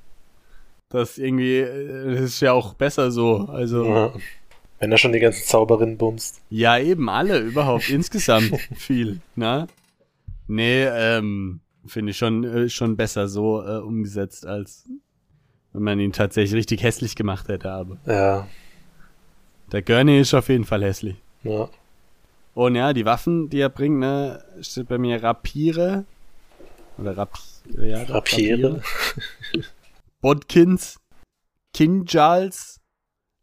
das 0.90 1.16
irgendwie, 1.18 1.58
äh, 1.60 2.12
das 2.16 2.20
ist 2.20 2.40
ja 2.40 2.52
auch 2.52 2.74
besser 2.74 3.10
so, 3.10 3.48
also. 3.50 3.84
Ja. 3.86 4.12
Wenn 4.84 4.92
er 4.92 4.98
schon 4.98 5.12
die 5.12 5.18
ganzen 5.18 5.46
Zauberinnen 5.46 5.96
bumst. 5.96 6.42
Ja, 6.50 6.76
eben, 6.76 7.08
alle 7.08 7.38
überhaupt, 7.38 7.88
insgesamt 7.88 8.50
viel, 8.76 9.22
ne? 9.34 9.66
Nee, 10.46 10.84
ähm, 10.84 11.60
finde 11.86 12.10
ich 12.10 12.18
schon, 12.18 12.44
äh, 12.44 12.68
schon 12.68 12.94
besser 12.94 13.26
so 13.26 13.62
äh, 13.66 13.78
umgesetzt, 13.78 14.44
als 14.44 14.84
wenn 15.72 15.84
man 15.84 15.98
ihn 16.00 16.12
tatsächlich 16.12 16.54
richtig 16.54 16.82
hässlich 16.82 17.16
gemacht 17.16 17.48
hätte, 17.48 17.70
aber 17.70 17.96
Ja, 18.04 18.46
der 19.72 19.80
Gurney 19.80 20.20
ist 20.20 20.34
auf 20.34 20.50
jeden 20.50 20.64
Fall 20.64 20.84
hässlich. 20.84 21.16
ja. 21.44 21.70
Und 22.52 22.74
ja, 22.74 22.92
die 22.92 23.06
Waffen, 23.06 23.48
die 23.48 23.60
er 23.60 23.70
bringt, 23.70 24.00
ne, 24.00 24.44
steht 24.60 24.88
bei 24.88 24.98
mir 24.98 25.22
Rapiere. 25.22 26.04
Oder 26.98 27.16
Rapi 27.16 27.40
ja, 27.78 28.04
doch, 28.04 28.16
Rapiere. 28.16 28.82
Bodkins, 30.20 31.00
Kinjals, 31.72 32.82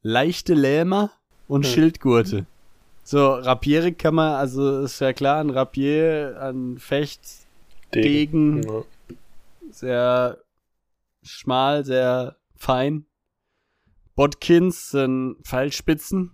leichte 0.04 0.54
Lähmer 0.54 1.10
und. 1.52 1.66
Schildgurte. 1.68 2.46
So, 3.04 3.34
Rapiere 3.34 3.92
kann 3.94 4.14
man, 4.16 4.34
also 4.36 4.82
ist 4.82 5.00
ja 5.00 5.12
klar, 5.12 5.40
ein 5.42 5.50
Rapier, 5.50 6.38
ein 6.42 6.78
Fecht, 6.78 7.20
Degen, 7.94 8.62
Ja. 8.64 8.84
sehr 9.72 10.38
schmal, 11.24 11.84
sehr 11.84 12.38
fein. 12.56 13.06
Bodkins 14.16 14.92
sind 14.92 15.38
Pfeilspitzen. 15.44 16.32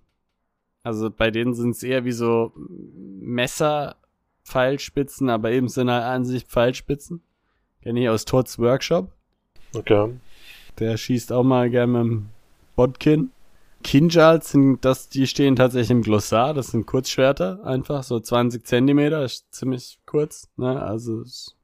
Also 0.83 1.09
bei 1.09 1.31
denen 1.31 1.55
sind 1.55 1.71
es 1.71 1.81
eher 1.83 2.03
wie 2.05 2.11
so 2.11 2.51
Messer-Pfeilspitzen, 2.55 5.29
aber 5.29 5.51
eben 5.51 5.69
sind 5.69 5.89
halt 5.89 6.03
an 6.03 6.25
sich 6.25 6.43
Pfeilspitzen. 6.45 7.21
Kenne 7.81 8.01
ich 8.01 8.09
aus 8.09 8.25
Todds 8.25 8.59
Workshop. 8.59 9.11
Okay. 9.75 10.11
Der 10.79 10.97
schießt 10.97 11.31
auch 11.31 11.43
mal 11.43 11.69
gerne 11.69 12.03
mit 12.03 12.11
dem 12.11 12.29
Bodkin. 12.75 13.31
Kinjals 13.83 14.51
sind, 14.51 14.83
das, 14.83 15.09
die 15.09 15.27
stehen 15.27 15.55
tatsächlich 15.55 15.91
im 15.91 16.01
Glossar. 16.01 16.53
Das 16.53 16.67
sind 16.67 16.85
Kurzschwerter, 16.85 17.63
einfach 17.63 18.03
so 18.03 18.19
20 18.19 18.65
Zentimeter, 18.65 19.23
ist 19.23 19.53
ziemlich 19.53 19.99
kurz. 20.05 20.49
Ne? 20.57 20.81
Also 20.81 21.21
ist 21.21 21.55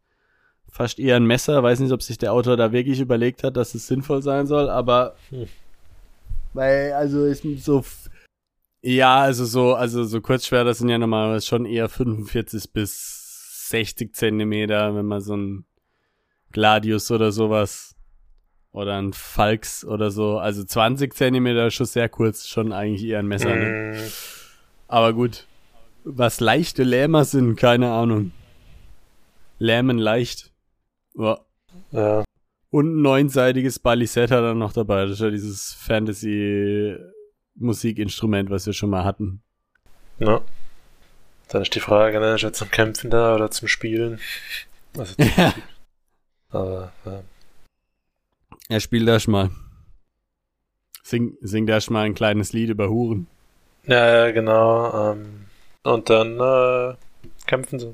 fast 0.72 1.00
eher 1.00 1.18
ein 1.18 1.26
Messer. 1.26 1.62
Weiß 1.64 1.80
nicht, 1.80 1.92
ob 1.92 2.02
sich 2.02 2.18
der 2.18 2.34
Autor 2.34 2.58
da 2.58 2.72
wirklich 2.72 3.00
überlegt 3.00 3.44
hat, 3.44 3.58
dass 3.58 3.76
es 3.76 3.88
sinnvoll 3.88 4.22
sein 4.22 4.48
soll, 4.48 4.70
aber 4.70 5.16
Hm. 5.30 5.48
weil 6.54 6.94
also 6.94 7.26
ist 7.26 7.44
so 7.64 7.84
ja, 8.82 9.22
also 9.22 9.46
so 9.46 9.76
also 9.76 10.04
so 10.04 10.20
Kurzschwerter 10.20 10.74
sind 10.74 10.90
ja 10.90 10.98
normalerweise 10.98 11.46
schon 11.46 11.66
eher 11.66 11.88
45 11.88 12.74
bis 12.74 13.70
60 13.70 14.14
Zentimeter, 14.14 14.94
wenn 14.96 15.06
man 15.06 15.22
so 15.22 15.38
ein 15.38 15.66
Gladius 16.52 17.10
oder 17.12 17.32
sowas 17.32 17.96
oder 18.74 18.98
ein 18.98 19.14
Falks 19.14 19.86
oder 19.86 20.12
so. 20.12 20.40
Also 20.40 20.66
20 20.66 21.14
Zentimeter 21.14 21.68
ist 21.68 21.76
schon 21.76 21.86
sehr 21.86 22.10
kurz, 22.10 22.46
schon 22.48 22.74
eigentlich 22.74 23.06
eher 23.06 23.20
ein 23.20 23.28
Messer. 23.28 23.56
Ne? 23.56 23.94
Mm, 23.96 24.00
Aber 24.90 25.14
gut. 25.14 25.48
Was 26.04 26.42
leichte 26.42 26.84
Lähmer 26.84 27.24
sind, 27.24 27.56
keine 27.56 27.92
Ahnung. 27.92 28.32
Lähmen 29.60 29.98
leicht. 30.00 30.52
Ja. 31.16 31.40
ja. 31.92 32.24
Und 32.72 32.96
ein 32.98 33.02
neunseitiges 33.04 33.78
Balisett 33.80 34.32
hat 34.32 34.42
er 34.44 34.54
noch 34.56 34.74
dabei. 34.74 35.04
Das 35.04 35.12
ist 35.14 35.22
ja 35.22 35.30
dieses 35.30 35.72
Fantasy-Musikinstrument, 35.74 38.50
was 38.50 38.66
wir 38.66 38.74
schon 38.74 38.90
mal 38.90 39.04
hatten. 39.06 39.42
ja. 40.20 40.42
Dann 41.50 41.62
ist 41.62 41.76
die 41.76 41.80
Frage, 41.82 42.20
ne, 42.20 42.34
ist 42.34 42.42
er 42.44 42.54
zum 42.54 42.72
Kämpfen 42.72 43.12
da 43.12 43.36
oder 43.36 43.52
zum 43.52 43.68
Spielen? 43.68 44.20
Also, 44.98 45.14
Ja. 45.38 45.54
aber, 46.50 46.92
ja. 47.06 47.22
Er 48.70 48.80
spielt 48.80 49.08
erst 49.08 49.28
mal. 49.28 49.50
Sing, 51.04 51.38
singt 51.42 51.70
erst 51.70 51.92
mal 51.92 52.04
ein 52.04 52.14
kleines 52.14 52.54
Lied 52.54 52.70
über 52.70 52.90
Huren. 52.90 53.28
Ja, 53.86 54.26
ja, 54.26 54.32
genau. 54.32 55.12
Ähm, 55.12 55.46
und 55.84 56.10
dann 56.10 56.40
äh, 56.40 56.96
kämpfen 57.46 57.80
sie. 57.80 57.94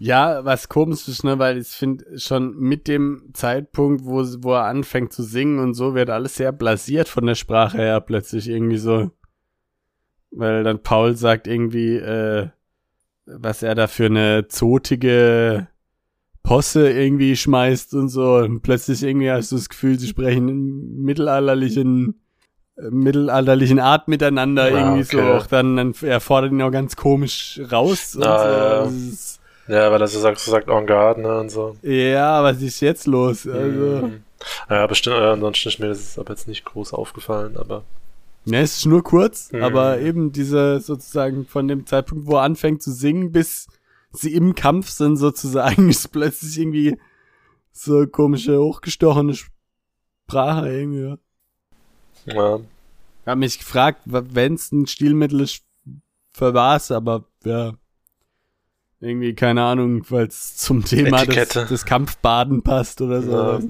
Ja, 0.00 0.44
was 0.44 0.68
komisch 0.68 1.08
ist, 1.08 1.24
ne, 1.24 1.38
weil 1.40 1.58
ich 1.58 1.68
finde 1.68 2.18
schon 2.20 2.56
mit 2.56 2.86
dem 2.86 3.30
Zeitpunkt, 3.32 4.04
wo, 4.04 4.22
wo 4.42 4.52
er 4.52 4.64
anfängt 4.64 5.12
zu 5.12 5.24
singen 5.24 5.58
und 5.58 5.74
so, 5.74 5.94
wird 5.94 6.10
alles 6.10 6.36
sehr 6.36 6.52
blasiert 6.52 7.08
von 7.08 7.26
der 7.26 7.34
Sprache 7.34 7.78
her 7.78 8.00
plötzlich 8.00 8.48
irgendwie 8.48 8.78
so. 8.78 9.10
Weil 10.30 10.62
dann 10.62 10.82
Paul 10.82 11.16
sagt 11.16 11.48
irgendwie, 11.48 11.96
äh, 11.96 12.48
was 13.26 13.62
er 13.62 13.74
da 13.74 13.88
für 13.88 14.06
eine 14.06 14.46
zotige 14.48 15.66
Posse 16.42 16.90
irgendwie 16.90 17.36
schmeißt 17.36 17.94
und 17.94 18.08
so. 18.08 18.36
Und 18.36 18.62
plötzlich 18.62 19.02
irgendwie 19.02 19.30
hast 19.30 19.52
du 19.52 19.56
das 19.56 19.68
Gefühl, 19.68 19.98
sie 19.98 20.06
sprechen 20.08 20.48
in 20.48 21.02
mittelalterlichen, 21.02 22.20
äh, 22.76 22.90
mittelalterlichen 22.90 23.80
Art 23.80 24.08
miteinander 24.08 24.64
Ah, 24.64 24.68
irgendwie 24.68 25.02
so. 25.02 25.18
okay. 25.18 25.36
Auch 25.36 25.46
dann, 25.46 25.76
dann 25.76 25.94
er 26.02 26.20
fordert 26.20 26.52
ihn 26.52 26.62
auch 26.62 26.70
ganz 26.70 26.96
komisch 26.96 27.60
raus 27.70 28.16
Ah, 28.16 28.20
so. 28.20 28.20
ja. 28.22 28.84
Das 28.84 28.92
ist, 28.94 29.40
Ja, 29.68 29.92
weil 29.92 30.00
er 30.00 30.08
so 30.08 30.18
sagt, 30.20 30.38
so 30.38 30.50
sagt 30.50 30.68
En 30.68 30.86
garde, 30.86 31.20
ne, 31.20 31.40
und 31.40 31.50
so. 31.50 31.76
ja, 31.82 32.42
was 32.42 32.62
ist 32.62 32.80
jetzt 32.80 33.06
los? 33.06 33.46
Also, 33.46 34.06
Mhm. 34.06 34.22
Ja, 34.70 34.86
bestimmt, 34.86 35.16
äh, 35.16 35.20
ansonsten 35.30 35.68
ist 35.68 35.80
mir 35.80 35.88
das 35.88 36.16
aber 36.18 36.30
jetzt 36.30 36.46
nicht 36.48 36.64
groß 36.64 36.92
aufgefallen, 36.94 37.56
aber. 37.56 37.82
ne, 38.44 38.60
es 38.60 38.76
ist 38.78 38.86
nur 38.86 39.02
kurz, 39.02 39.50
Mhm. 39.52 39.62
aber 39.64 39.98
eben 39.98 40.30
diese 40.32 40.78
sozusagen 40.80 41.44
von 41.44 41.66
dem 41.68 41.84
Zeitpunkt, 41.86 42.26
wo 42.26 42.36
er 42.36 42.42
anfängt 42.42 42.80
zu 42.82 42.92
singen, 42.92 43.32
bis 43.32 43.66
sie 44.12 44.34
im 44.34 44.54
Kampf 44.54 44.88
sind 44.90 45.16
sozusagen, 45.16 45.88
ist 45.90 46.08
plötzlich 46.12 46.58
irgendwie 46.58 46.98
so 47.72 48.06
komische, 48.06 48.58
hochgestochene 48.60 49.34
Sprache 49.34 50.68
irgendwie. 50.72 51.02
ja. 51.02 51.18
Ja, 52.26 52.56
Ich 52.56 53.26
hab 53.26 53.38
mich 53.38 53.58
gefragt, 53.58 54.02
wenn 54.04 54.54
es 54.54 54.70
ein 54.72 54.86
Stilmittel 54.86 55.40
ist, 55.40 55.62
für 56.32 56.52
was, 56.54 56.90
aber 56.90 57.24
ja. 57.44 57.74
Irgendwie, 59.00 59.34
keine 59.34 59.62
Ahnung, 59.62 60.04
weil 60.10 60.26
es 60.26 60.56
zum 60.56 60.84
Thema 60.84 61.24
des, 61.24 61.48
des 61.50 61.84
Kampfbaden 61.84 62.62
passt 62.62 63.00
oder 63.00 63.22
so. 63.22 63.30
Ja. 63.32 63.60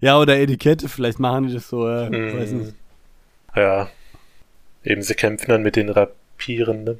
Ja, 0.00 0.18
oder 0.20 0.38
Etikette, 0.38 0.88
vielleicht 0.88 1.18
machen 1.18 1.48
die 1.48 1.54
das 1.54 1.68
so, 1.68 1.88
ja, 1.88 2.08
Mhm. 2.08 2.32
weiß 2.38 2.52
nicht. 2.52 2.74
ja. 3.56 3.88
Eben, 4.84 5.02
sie 5.02 5.14
kämpfen 5.14 5.48
dann 5.50 5.62
mit 5.62 5.74
den 5.76 5.88
Rapieren, 5.90 6.84
ne? 6.84 6.98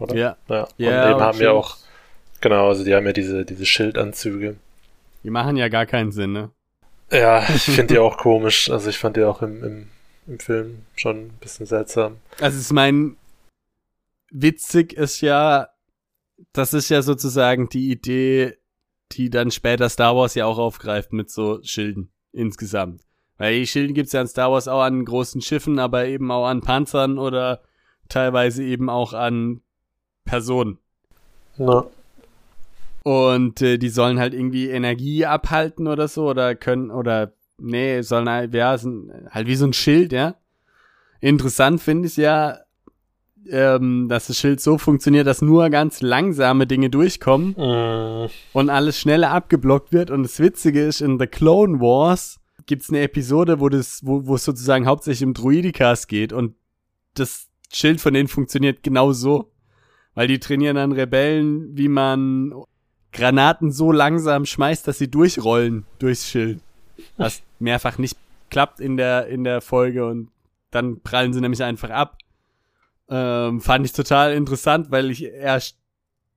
Oder? 0.00 0.14
Ja, 0.14 0.36
Ja, 0.48 0.68
Ja, 0.78 1.02
und 1.04 1.08
eben 1.10 1.14
und 1.16 1.20
haben 1.22 1.34
ja 1.38 1.38
Schild. 1.38 1.50
auch, 1.50 1.76
genau, 2.40 2.68
also 2.68 2.84
die 2.84 2.94
haben 2.94 3.06
ja 3.06 3.12
diese, 3.12 3.44
diese 3.44 3.66
Schildanzüge. 3.66 4.56
die 5.22 5.30
machen 5.30 5.56
ja 5.56 5.68
gar 5.68 5.86
keinen 5.86 6.12
Sinn, 6.12 6.32
ne? 6.32 6.50
Ja, 7.10 7.42
ich 7.48 7.62
finde 7.64 7.94
die 7.94 7.98
auch 7.98 8.16
komisch. 8.18 8.70
Also 8.70 8.90
ich 8.90 8.98
fand 8.98 9.16
die 9.16 9.24
auch 9.24 9.42
im, 9.42 9.62
im, 9.64 9.88
im 10.26 10.38
Film 10.38 10.82
schon 10.96 11.26
ein 11.26 11.38
bisschen 11.40 11.66
seltsam. 11.66 12.16
Also 12.40 12.58
ich 12.60 12.72
meine, 12.72 13.14
witzig 14.30 14.92
ist 14.92 15.20
ja, 15.20 15.68
das 16.52 16.74
ist 16.74 16.88
ja 16.88 17.02
sozusagen 17.02 17.68
die 17.68 17.90
Idee, 17.90 18.56
die 19.12 19.30
dann 19.30 19.50
später 19.50 19.88
Star 19.88 20.16
Wars 20.16 20.34
ja 20.34 20.46
auch 20.46 20.58
aufgreift 20.58 21.12
mit 21.12 21.30
so 21.30 21.60
Schilden 21.62 22.10
insgesamt. 22.32 23.02
Weil 23.38 23.58
die 23.60 23.66
Schilden 23.66 23.94
gibt's 23.94 24.12
ja 24.12 24.20
in 24.20 24.26
Star 24.28 24.50
Wars 24.50 24.66
auch 24.66 24.80
an 24.82 25.04
großen 25.04 25.40
Schiffen, 25.42 25.78
aber 25.78 26.06
eben 26.06 26.30
auch 26.30 26.46
an 26.46 26.60
Panzern 26.62 27.18
oder 27.18 27.62
teilweise 28.08 28.64
eben 28.64 28.88
auch 28.90 29.12
an 29.12 29.60
Personen. 30.26 30.78
Na, 31.56 31.86
Und 33.02 33.62
äh, 33.62 33.78
die 33.78 33.88
sollen 33.88 34.18
halt 34.18 34.34
irgendwie 34.34 34.68
Energie 34.68 35.24
abhalten 35.24 35.86
oder 35.86 36.08
so 36.08 36.28
oder 36.28 36.54
können 36.54 36.90
oder 36.90 37.32
nee, 37.58 38.02
sollen 38.02 38.28
halt, 38.28 38.54
ja, 38.54 38.76
sind 38.76 39.10
halt 39.30 39.46
wie 39.46 39.56
so 39.56 39.66
ein 39.66 39.72
Schild, 39.72 40.12
ja. 40.12 40.34
Interessant 41.20 41.80
finde 41.80 42.08
ich 42.08 42.16
ja, 42.18 42.58
ähm, 43.48 44.08
dass 44.08 44.26
das 44.26 44.38
Schild 44.38 44.60
so 44.60 44.76
funktioniert, 44.76 45.26
dass 45.26 45.40
nur 45.40 45.70
ganz 45.70 46.02
langsame 46.02 46.66
Dinge 46.66 46.90
durchkommen 46.90 47.54
mm, 47.56 48.28
und 48.52 48.70
alles 48.70 48.98
schneller 48.98 49.30
abgeblockt 49.30 49.92
wird. 49.92 50.10
Und 50.10 50.24
das 50.24 50.40
Witzige 50.40 50.84
ist, 50.84 51.00
in 51.00 51.18
The 51.18 51.26
Clone 51.26 51.80
Wars 51.80 52.40
gibt's 52.66 52.90
eine 52.90 53.00
Episode, 53.00 53.60
wo 53.60 53.68
das, 53.68 54.00
wo, 54.04 54.26
wo 54.26 54.34
es 54.34 54.44
sozusagen 54.44 54.86
hauptsächlich 54.86 55.26
um 55.26 55.34
Druidikas 55.34 56.06
geht 56.06 56.32
und 56.32 56.54
das 57.14 57.48
Schild 57.72 58.00
von 58.00 58.14
denen 58.14 58.28
funktioniert 58.28 58.82
genau 58.82 59.12
so. 59.12 59.52
Weil 60.16 60.26
die 60.26 60.40
trainieren 60.40 60.76
an 60.78 60.90
Rebellen, 60.90 61.76
wie 61.76 61.88
man 61.88 62.52
Granaten 63.12 63.70
so 63.70 63.92
langsam 63.92 64.44
schmeißt, 64.44 64.88
dass 64.88 64.98
sie 64.98 65.08
durchrollen 65.10 65.84
durchs 66.00 66.28
Schild. 66.28 66.60
Was 67.16 67.42
mehrfach 67.60 67.98
nicht 67.98 68.16
klappt 68.50 68.80
in 68.80 68.96
der, 68.96 69.26
in 69.28 69.44
der 69.44 69.60
Folge 69.60 70.06
und 70.06 70.30
dann 70.70 71.00
prallen 71.00 71.32
sie 71.32 71.40
nämlich 71.40 71.62
einfach 71.62 71.90
ab. 71.90 72.16
Ähm, 73.08 73.60
fand 73.60 73.86
ich 73.86 73.92
total 73.92 74.32
interessant, 74.34 74.90
weil 74.90 75.10
ich 75.10 75.22
erst 75.24 75.76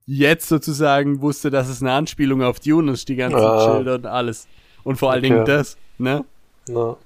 jetzt 0.05 0.47
sozusagen 0.49 1.21
wusste, 1.21 1.49
dass 1.49 1.67
es 1.69 1.81
eine 1.81 1.91
Anspielung 1.93 2.43
auf 2.43 2.59
Dune 2.59 2.91
ist, 2.91 3.07
die 3.09 3.15
ganzen 3.15 3.39
Ah. 3.39 3.65
Schilder 3.75 3.95
und 3.95 4.05
alles. 4.05 4.47
Und 4.83 4.97
vor 4.97 5.11
allen 5.11 5.19
Okay. 5.23 5.33
Dingen 5.33 5.45
das, 5.45 5.77
ne? 5.97 6.25
na, 6.67 6.97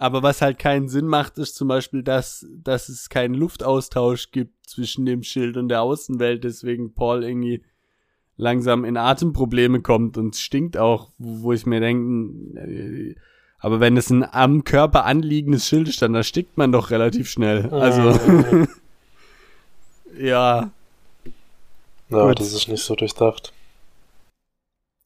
Aber 0.00 0.22
was 0.22 0.40
halt 0.40 0.58
keinen 0.58 0.88
Sinn 0.88 1.06
macht, 1.06 1.36
ist 1.36 1.56
zum 1.56 1.68
Beispiel, 1.68 2.02
dass, 2.02 2.46
dass 2.64 2.88
es 2.88 3.10
keinen 3.10 3.34
Luftaustausch 3.34 4.30
gibt 4.30 4.66
zwischen 4.66 5.04
dem 5.04 5.22
Schild 5.22 5.58
und 5.58 5.68
der 5.68 5.82
Außenwelt, 5.82 6.42
deswegen 6.42 6.94
Paul 6.94 7.22
irgendwie 7.22 7.62
langsam 8.38 8.86
in 8.86 8.96
Atemprobleme 8.96 9.82
kommt 9.82 10.16
und 10.16 10.36
stinkt 10.36 10.78
auch, 10.78 11.10
wo 11.18 11.42
wo 11.42 11.52
ich 11.52 11.66
mir 11.66 11.80
denke, 11.80 12.58
äh, 12.58 13.14
aber 13.58 13.80
wenn 13.80 13.98
es 13.98 14.08
ein 14.08 14.24
am 14.24 14.64
Körper 14.64 15.04
anliegendes 15.04 15.68
Schild 15.68 15.86
ist, 15.86 16.00
dann 16.00 16.14
erstickt 16.14 16.56
man 16.56 16.72
doch 16.72 16.90
relativ 16.90 17.28
schnell. 17.28 17.68
Also, 17.68 18.18
ja. 20.18 20.70
ja 22.08 22.26
Gut. 22.26 22.40
das 22.40 22.54
ist 22.54 22.68
nicht 22.68 22.82
so 22.82 22.94
durchdacht. 22.94 23.52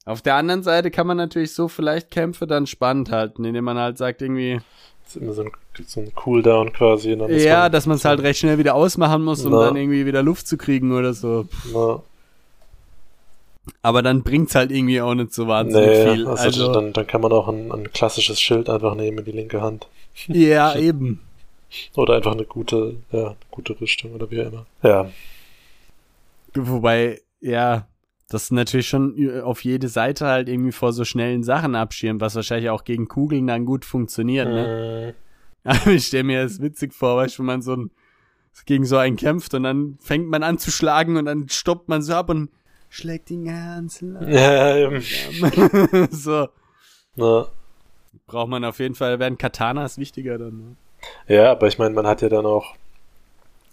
Auf 0.06 0.20
der 0.22 0.34
anderen 0.34 0.62
Seite 0.62 0.90
kann 0.90 1.06
man 1.06 1.16
natürlich 1.16 1.54
so 1.54 1.66
vielleicht 1.68 2.10
Kämpfe 2.10 2.46
dann 2.46 2.66
spannend 2.66 3.10
halten, 3.10 3.44
indem 3.44 3.64
man 3.64 3.78
halt 3.78 3.96
sagt 3.96 4.20
irgendwie, 4.22 4.60
Das 5.04 5.16
ist 5.16 5.22
immer 5.22 5.32
so 5.32 5.42
ein, 5.44 5.50
so 5.86 6.00
ein 6.00 6.14
Cooldown 6.14 6.72
quasi. 6.74 7.12
ist 7.12 7.44
ja, 7.44 7.62
man- 7.62 7.72
dass 7.72 7.86
man 7.86 7.96
es 7.96 8.04
halt 8.04 8.20
recht 8.20 8.40
schnell 8.40 8.58
wieder 8.58 8.74
ausmachen 8.74 9.22
muss, 9.24 9.44
um 9.46 9.52
Na. 9.52 9.60
dann 9.66 9.76
irgendwie 9.76 10.04
wieder 10.04 10.22
Luft 10.22 10.46
zu 10.46 10.58
kriegen 10.58 10.92
oder 10.92 11.14
so. 11.14 11.46
Na, 11.72 12.02
Aber 13.80 14.02
dann 14.02 14.22
bringt's 14.22 14.54
halt 14.54 14.70
irgendwie 14.70 15.00
auch 15.00 15.14
nicht 15.14 15.32
so 15.32 15.48
wahnsinnig 15.48 15.88
Nee, 15.88 16.14
viel. 16.16 16.26
also, 16.26 16.42
Also, 16.44 16.72
dann, 16.72 16.92
dann 16.92 17.06
kann 17.06 17.22
man 17.22 17.32
auch 17.32 17.48
ein, 17.48 17.72
ein 17.72 17.90
klassisches 17.92 18.38
Schild 18.38 18.68
einfach 18.68 18.94
nehmen 18.94 19.18
in 19.20 19.24
die 19.24 19.32
linke 19.32 19.62
Hand. 19.62 19.86
ja, 20.28 20.74
eben. 20.76 21.20
Oder 21.96 22.14
einfach 22.16 22.32
eine 22.32 22.44
gute, 22.44 22.96
ja, 23.10 23.28
eine 23.28 23.36
gute 23.50 23.80
Rüstung 23.80 24.12
oder 24.12 24.30
wie 24.30 24.42
auch 24.42 24.46
immer. 24.52 24.66
Ja, 24.82 25.10
Wobei, 26.54 27.20
ja, 27.40 27.86
das 28.34 28.50
natürlich 28.50 28.88
schon 28.88 29.40
auf 29.42 29.64
jede 29.64 29.88
Seite 29.88 30.26
halt 30.26 30.48
irgendwie 30.48 30.72
vor 30.72 30.92
so 30.92 31.04
schnellen 31.04 31.42
Sachen 31.42 31.74
abschirmt, 31.74 32.20
was 32.20 32.34
wahrscheinlich 32.34 32.70
auch 32.70 32.84
gegen 32.84 33.08
Kugeln 33.08 33.46
dann 33.46 33.64
gut 33.64 33.84
funktioniert, 33.84 34.48
ne? 34.48 35.14
Aber 35.64 35.86
ich 35.92 36.08
stelle 36.08 36.24
mir 36.24 36.42
das 36.42 36.60
witzig 36.60 36.92
vor, 36.92 37.16
weißt 37.16 37.38
du, 37.38 37.42
wenn 37.42 37.46
man 37.46 37.62
so 37.62 37.76
ein, 37.76 37.90
gegen 38.66 38.84
so 38.84 38.98
einen 38.98 39.16
kämpft 39.16 39.54
und 39.54 39.62
dann 39.62 39.98
fängt 40.00 40.28
man 40.28 40.42
an 40.42 40.58
zu 40.58 40.70
schlagen 40.70 41.16
und 41.16 41.24
dann 41.24 41.48
stoppt 41.48 41.88
man 41.88 42.02
so 42.02 42.14
ab 42.14 42.28
und 42.28 42.50
schlägt 42.90 43.30
den 43.30 43.44
ganzen 43.44 44.12
langsam. 44.12 46.08
so. 46.10 46.48
Na, 47.16 47.46
Braucht 48.26 48.48
man 48.48 48.64
auf 48.64 48.78
jeden 48.78 48.94
Fall, 48.94 49.18
werden 49.18 49.38
Katanas 49.38 49.98
wichtiger 49.98 50.38
dann. 50.38 50.58
Ne? 50.58 51.34
Ja, 51.34 51.52
aber 51.52 51.66
ich 51.66 51.78
meine, 51.78 51.94
man 51.94 52.06
hat 52.06 52.22
ja 52.22 52.28
dann 52.28 52.46
auch, 52.46 52.74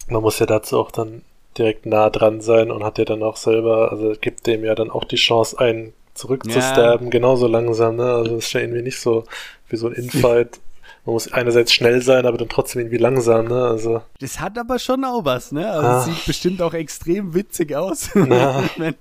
man 0.08 0.22
muss 0.22 0.38
ja 0.38 0.46
dazu 0.46 0.78
auch 0.78 0.90
dann 0.90 1.22
direkt 1.58 1.86
nah 1.86 2.10
dran 2.10 2.40
sein 2.40 2.70
und 2.70 2.84
hat 2.84 2.98
ja 2.98 3.04
dann 3.04 3.22
auch 3.22 3.36
selber, 3.36 3.90
also 3.92 4.14
gibt 4.20 4.46
dem 4.46 4.64
ja 4.64 4.74
dann 4.74 4.90
auch 4.90 5.04
die 5.04 5.16
Chance, 5.16 5.58
einen 5.58 5.92
zurückzustabben, 6.14 7.10
genauso 7.10 7.46
langsam, 7.46 7.96
ne? 7.96 8.04
Also 8.12 8.36
das 8.36 8.46
ist 8.46 8.52
ja 8.52 8.60
irgendwie 8.60 8.82
nicht 8.82 9.00
so 9.00 9.24
wie 9.68 9.76
so 9.76 9.86
ein 9.88 9.92
Infight. 9.94 10.60
Man 11.04 11.14
muss 11.14 11.32
einerseits 11.32 11.72
schnell 11.72 12.00
sein, 12.00 12.26
aber 12.26 12.38
dann 12.38 12.48
trotzdem 12.48 12.80
irgendwie 12.82 12.98
langsam, 12.98 13.46
ne? 13.48 13.64
Also, 13.64 14.02
Das 14.20 14.38
hat 14.40 14.56
aber 14.58 14.78
schon 14.78 15.04
auch 15.04 15.24
was, 15.24 15.50
ne? 15.52 15.68
Also 15.68 15.88
Ah. 15.88 15.98
es 15.98 16.04
sieht 16.04 16.26
bestimmt 16.26 16.62
auch 16.62 16.74
extrem 16.74 17.34
witzig 17.34 17.74
aus, 17.74 18.10
Ja. 18.14 18.62
wenn, 18.76 18.94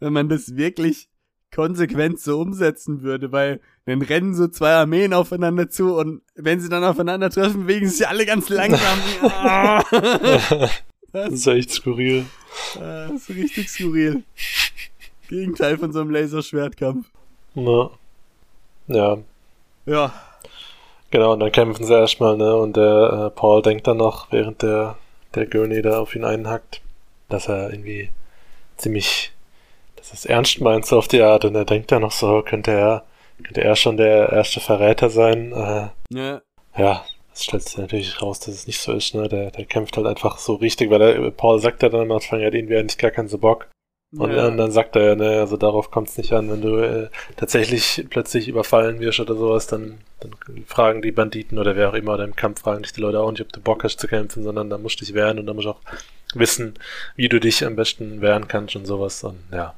wenn 0.00 0.12
man 0.12 0.28
das 0.28 0.56
wirklich 0.56 1.08
konsequent 1.54 2.18
so 2.18 2.40
umsetzen 2.40 3.02
würde, 3.02 3.30
weil 3.30 3.60
dann 3.86 4.02
rennen 4.02 4.34
so 4.34 4.48
zwei 4.48 4.72
Armeen 4.72 5.12
aufeinander 5.14 5.68
zu 5.70 5.94
und 5.96 6.22
wenn 6.34 6.58
sie 6.58 6.68
dann 6.68 6.82
aufeinander 6.82 7.30
treffen, 7.30 7.66
bewegen 7.66 7.86
sie 7.86 7.98
sich 7.98 8.08
alle 8.08 8.26
ganz 8.26 8.48
langsam. 8.48 8.98
Das 11.14 11.32
ist 11.32 11.46
ja 11.46 11.54
echt 11.54 11.70
skurril. 11.70 12.26
das 12.74 13.12
ist 13.12 13.28
richtig 13.30 13.70
skurril. 13.70 14.24
Gegenteil 15.28 15.78
von 15.78 15.92
so 15.92 16.00
einem 16.00 16.10
Laserschwertkampf. 16.10 17.06
Na. 17.54 17.90
Ja, 18.88 19.18
Ja. 19.86 20.12
genau, 21.10 21.32
und 21.32 21.40
dann 21.40 21.52
kämpfen 21.52 21.84
sie 21.86 21.94
erstmal, 21.94 22.36
ne? 22.36 22.54
Und 22.56 22.76
der 22.76 23.28
äh, 23.28 23.30
Paul 23.30 23.62
denkt 23.62 23.86
dann 23.86 23.96
noch, 23.98 24.30
während 24.32 24.60
der, 24.62 24.96
der 25.34 25.46
Gurney 25.46 25.80
da 25.82 26.00
auf 26.00 26.14
ihn 26.16 26.24
einhackt, 26.24 26.82
dass 27.28 27.48
er 27.48 27.70
irgendwie 27.72 28.10
ziemlich, 28.76 29.32
dass 29.96 30.08
er 30.10 30.14
es 30.14 30.26
ernst 30.26 30.60
meint, 30.60 30.84
so 30.84 30.98
auf 30.98 31.06
die 31.08 31.22
Art. 31.22 31.44
Und 31.44 31.54
er 31.54 31.64
denkt 31.64 31.92
dann 31.92 32.02
noch 32.02 32.12
so, 32.12 32.42
könnte 32.42 32.72
er, 32.72 33.04
könnte 33.44 33.62
er 33.62 33.76
schon 33.76 33.96
der 33.96 34.30
erste 34.32 34.58
Verräter 34.60 35.08
sein? 35.10 35.52
Äh, 35.52 35.88
Ja. 36.10 36.42
ja, 36.76 37.04
das 37.34 37.44
stellt 37.44 37.64
sich 37.64 37.76
natürlich 37.78 38.22
raus, 38.22 38.38
dass 38.38 38.54
es 38.54 38.66
nicht 38.68 38.80
so 38.80 38.92
ist, 38.92 39.12
ne? 39.14 39.28
Der, 39.28 39.50
der 39.50 39.64
kämpft 39.64 39.96
halt 39.96 40.06
einfach 40.06 40.38
so 40.38 40.54
richtig, 40.54 40.88
weil 40.90 41.02
er, 41.02 41.30
Paul 41.32 41.58
sagt 41.58 41.82
ja 41.82 41.88
dann 41.88 42.02
am 42.02 42.12
Anfang, 42.12 42.40
er 42.40 42.46
hat 42.46 42.54
irgendwie 42.54 42.76
eigentlich 42.76 42.96
gar 42.96 43.10
keinen 43.10 43.28
so 43.28 43.38
Bock. 43.38 43.66
Und, 44.16 44.30
ja. 44.30 44.46
und 44.46 44.56
dann 44.56 44.70
sagt 44.70 44.94
er 44.94 45.02
ja, 45.02 45.14
ne, 45.16 45.40
also 45.40 45.56
darauf 45.56 45.90
kommt 45.90 46.08
es 46.08 46.16
nicht 46.16 46.32
an, 46.32 46.48
wenn 46.48 46.62
du 46.62 46.76
äh, 46.76 47.08
tatsächlich 47.36 48.06
plötzlich 48.10 48.46
überfallen 48.46 49.00
wirst 49.00 49.18
oder 49.18 49.34
sowas, 49.34 49.66
dann, 49.66 49.98
dann 50.20 50.30
fragen 50.68 51.02
die 51.02 51.10
Banditen 51.10 51.58
oder 51.58 51.74
wer 51.74 51.88
auch 51.88 51.94
immer 51.94 52.14
oder 52.14 52.22
im 52.22 52.36
Kampf 52.36 52.60
fragen 52.60 52.84
dich 52.84 52.92
die 52.92 53.00
Leute 53.00 53.18
auch 53.18 53.32
nicht, 53.32 53.40
ob 53.40 53.52
du 53.52 53.60
Bock 53.60 53.82
hast 53.82 53.98
zu 53.98 54.06
kämpfen, 54.06 54.44
sondern 54.44 54.70
da 54.70 54.78
musst 54.78 55.00
du 55.00 55.04
dich 55.04 55.14
wehren 55.14 55.40
und 55.40 55.46
da 55.46 55.54
musst 55.54 55.66
du 55.66 55.70
auch 55.70 55.80
wissen, 56.34 56.74
wie 57.16 57.28
du 57.28 57.40
dich 57.40 57.64
am 57.66 57.74
besten 57.74 58.20
wehren 58.20 58.46
kannst 58.46 58.76
und 58.76 58.86
sowas. 58.86 59.24
Und 59.24 59.40
ja, 59.50 59.74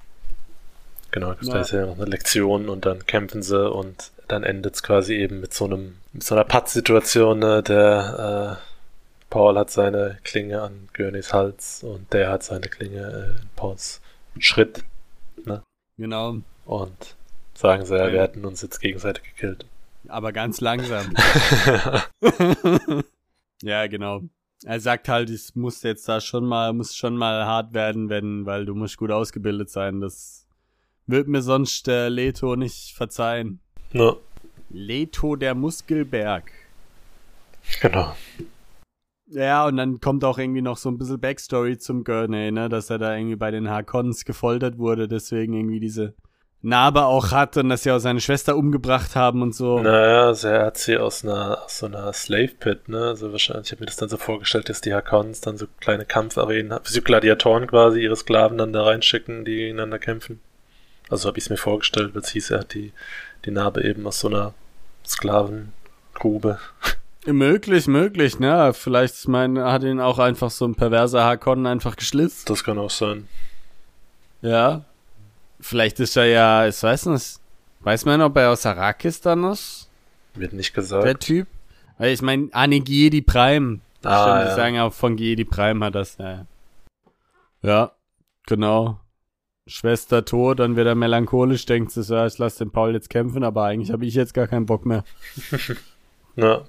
genau, 1.12 1.32
Ja. 1.40 1.52
da 1.54 1.60
ist 1.62 1.70
ja 1.72 1.86
noch 1.86 1.96
eine 1.96 2.04
Lektion 2.04 2.68
und 2.68 2.84
dann 2.84 3.06
kämpfen 3.06 3.42
sie 3.42 3.70
und 3.70 4.10
dann 4.28 4.42
endet 4.44 4.74
es 4.76 4.82
quasi 4.82 5.14
eben 5.14 5.40
mit 5.40 5.54
so 5.54 5.64
einem, 5.66 5.96
mit 6.12 6.22
so 6.22 6.34
einer 6.34 6.44
Pattsituation, 6.44 7.38
ne, 7.38 7.62
der 7.62 8.58
äh, 8.60 8.62
Paul 9.30 9.58
hat 9.58 9.70
seine 9.70 10.18
Klinge 10.24 10.62
an 10.62 10.88
Gurneys 10.96 11.32
Hals 11.32 11.82
und 11.82 12.12
der 12.12 12.30
hat 12.30 12.42
seine 12.42 12.68
Klinge 12.68 13.00
äh, 13.38 13.40
in 13.42 13.48
Pauls 13.56 14.00
Schritt 14.38 14.84
Genau. 15.98 16.36
und 16.66 17.16
sagen 17.54 17.86
sie, 17.86 17.96
ja, 17.96 18.06
Ja. 18.06 18.12
wir 18.12 18.20
hätten 18.22 18.44
uns 18.44 18.60
jetzt 18.60 18.80
gegenseitig 18.80 19.22
gekillt. 19.24 19.64
Aber 20.08 20.30
ganz 20.32 20.60
langsam. 20.60 21.14
ja, 23.62 23.86
genau. 23.86 24.22
Er 24.64 24.80
sagt 24.80 25.08
halt, 25.08 25.30
es 25.30 25.54
muss 25.54 25.82
jetzt 25.82 26.08
da 26.08 26.20
schon 26.20 26.44
mal, 26.46 26.72
muss 26.72 26.94
schon 26.94 27.16
mal 27.16 27.46
hart 27.46 27.72
werden, 27.74 28.08
wenn, 28.08 28.46
weil 28.46 28.66
du 28.66 28.74
musst 28.74 28.96
gut 28.98 29.10
ausgebildet 29.10 29.70
sein. 29.70 30.00
Das 30.00 30.46
wird 31.06 31.28
mir 31.28 31.42
sonst 31.42 31.86
der 31.86 32.10
Leto 32.10 32.56
nicht 32.56 32.94
verzeihen. 32.94 33.60
No, 33.92 34.20
Leto 34.70 35.36
der 35.36 35.54
Muskelberg. 35.54 36.50
genau. 37.80 38.14
Ja, 39.28 39.66
und 39.66 39.76
dann 39.76 40.00
kommt 40.00 40.24
auch 40.24 40.38
irgendwie 40.38 40.62
noch 40.62 40.76
so 40.76 40.88
ein 40.88 40.98
bisschen 40.98 41.18
Backstory 41.18 41.78
zum 41.78 42.04
Gurney, 42.04 42.52
ne, 42.52 42.68
dass 42.68 42.90
er 42.90 42.98
da 42.98 43.16
irgendwie 43.16 43.36
bei 43.36 43.50
den 43.50 43.68
Harkons 43.68 44.24
gefoltert 44.24 44.78
wurde, 44.78 45.08
deswegen 45.08 45.54
irgendwie 45.54 45.80
diese 45.80 46.14
Narbe 46.62 47.04
auch 47.04 47.32
hat 47.32 47.56
und 47.56 47.68
dass 47.68 47.82
sie 47.82 47.90
auch 47.90 47.98
seine 47.98 48.20
Schwester 48.20 48.56
umgebracht 48.56 49.14
haben 49.14 49.42
und 49.42 49.54
so. 49.54 49.78
Naja, 49.80 50.26
also 50.26 50.48
er 50.48 50.66
hat 50.66 50.78
sie 50.78 50.96
aus 50.96 51.24
einer 51.24 51.64
aus 51.64 51.78
so 51.78 51.86
einer 51.86 52.12
Slave 52.12 52.54
Pit, 52.58 52.88
ne? 52.88 53.08
Also 53.08 53.30
wahrscheinlich, 53.30 53.66
ich 53.66 53.72
habe 53.72 53.82
mir 53.82 53.86
das 53.86 53.96
dann 53.96 54.08
so 54.08 54.16
vorgestellt, 54.16 54.68
dass 54.68 54.80
die 54.80 54.94
Hakons 54.94 55.40
dann 55.40 55.58
so 55.58 55.66
kleine 55.80 56.04
Kampfarenen, 56.04 56.78
so 56.82 57.02
Gladiatoren 57.02 57.66
quasi, 57.66 58.02
ihre 58.02 58.16
Sklaven 58.16 58.58
dann 58.58 58.72
da 58.72 58.84
reinschicken, 58.84 59.44
die 59.44 59.56
gegeneinander 59.56 59.98
kämpfen. 59.98 60.40
Also 61.08 61.28
habe 61.28 61.38
ich 61.38 61.44
es 61.44 61.50
mir 61.50 61.56
vorgestellt, 61.56 62.14
weil 62.14 62.22
es 62.22 62.30
hieß, 62.30 62.50
er 62.50 62.60
hat 62.60 62.74
die, 62.74 62.92
die 63.44 63.50
Narbe 63.50 63.84
eben 63.84 64.06
aus 64.06 64.20
so 64.20 64.28
einer 64.28 64.54
Sklavengrube. 65.06 66.58
Möglich, 67.26 67.88
möglich, 67.88 68.38
ne? 68.38 68.72
Vielleicht, 68.72 69.16
ich 69.16 69.28
meine, 69.28 69.64
hat 69.64 69.82
ihn 69.82 70.00
auch 70.00 70.18
einfach 70.18 70.50
so 70.50 70.64
ein 70.64 70.76
perverser 70.76 71.24
Hakon 71.24 71.66
einfach 71.66 71.96
geschlitzt. 71.96 72.48
Das 72.48 72.62
kann 72.62 72.78
auch 72.78 72.90
sein. 72.90 73.28
Ja. 74.42 74.84
Vielleicht 75.60 75.98
ist 75.98 76.16
er 76.16 76.26
ja, 76.26 76.68
ich 76.68 76.80
weiß 76.80 77.06
nicht, 77.06 77.40
weiß 77.80 78.04
man, 78.04 78.22
ob 78.22 78.36
er 78.36 78.50
aus 78.50 78.64
Arrakis 78.66 79.20
dann 79.20 79.44
ist, 79.44 79.88
Wird 80.34 80.52
nicht 80.52 80.76
der 80.76 80.82
gesagt. 80.82 81.20
Typ? 81.24 81.48
Weil 81.98 82.12
ich 82.12 82.22
meine, 82.22 82.48
ah, 82.52 82.66
ne, 82.66 82.80
Giedi 82.80 83.22
Prime. 83.22 83.80
Ah, 84.04 84.38
Stimmt, 84.38 84.50
ja. 84.50 84.54
sagen 84.56 84.78
auch 84.80 84.92
von 84.92 85.16
Giedi 85.16 85.44
Prime 85.44 85.84
hat 85.84 85.94
das, 85.94 86.18
ja. 86.18 86.46
Ja, 87.62 87.92
genau. 88.46 89.00
Schwester 89.66 90.24
tot, 90.24 90.60
dann 90.60 90.76
wird 90.76 90.86
er 90.86 90.94
melancholisch, 90.94 91.66
denkt 91.66 91.90
sich, 91.90 92.08
ja, 92.08 92.26
ich 92.26 92.38
lass 92.38 92.56
den 92.56 92.70
Paul 92.70 92.94
jetzt 92.94 93.10
kämpfen, 93.10 93.42
aber 93.42 93.64
eigentlich 93.64 93.90
habe 93.90 94.06
ich 94.06 94.14
jetzt 94.14 94.34
gar 94.34 94.46
keinen 94.46 94.66
Bock 94.66 94.86
mehr. 94.86 95.04
Ja. 96.38 96.66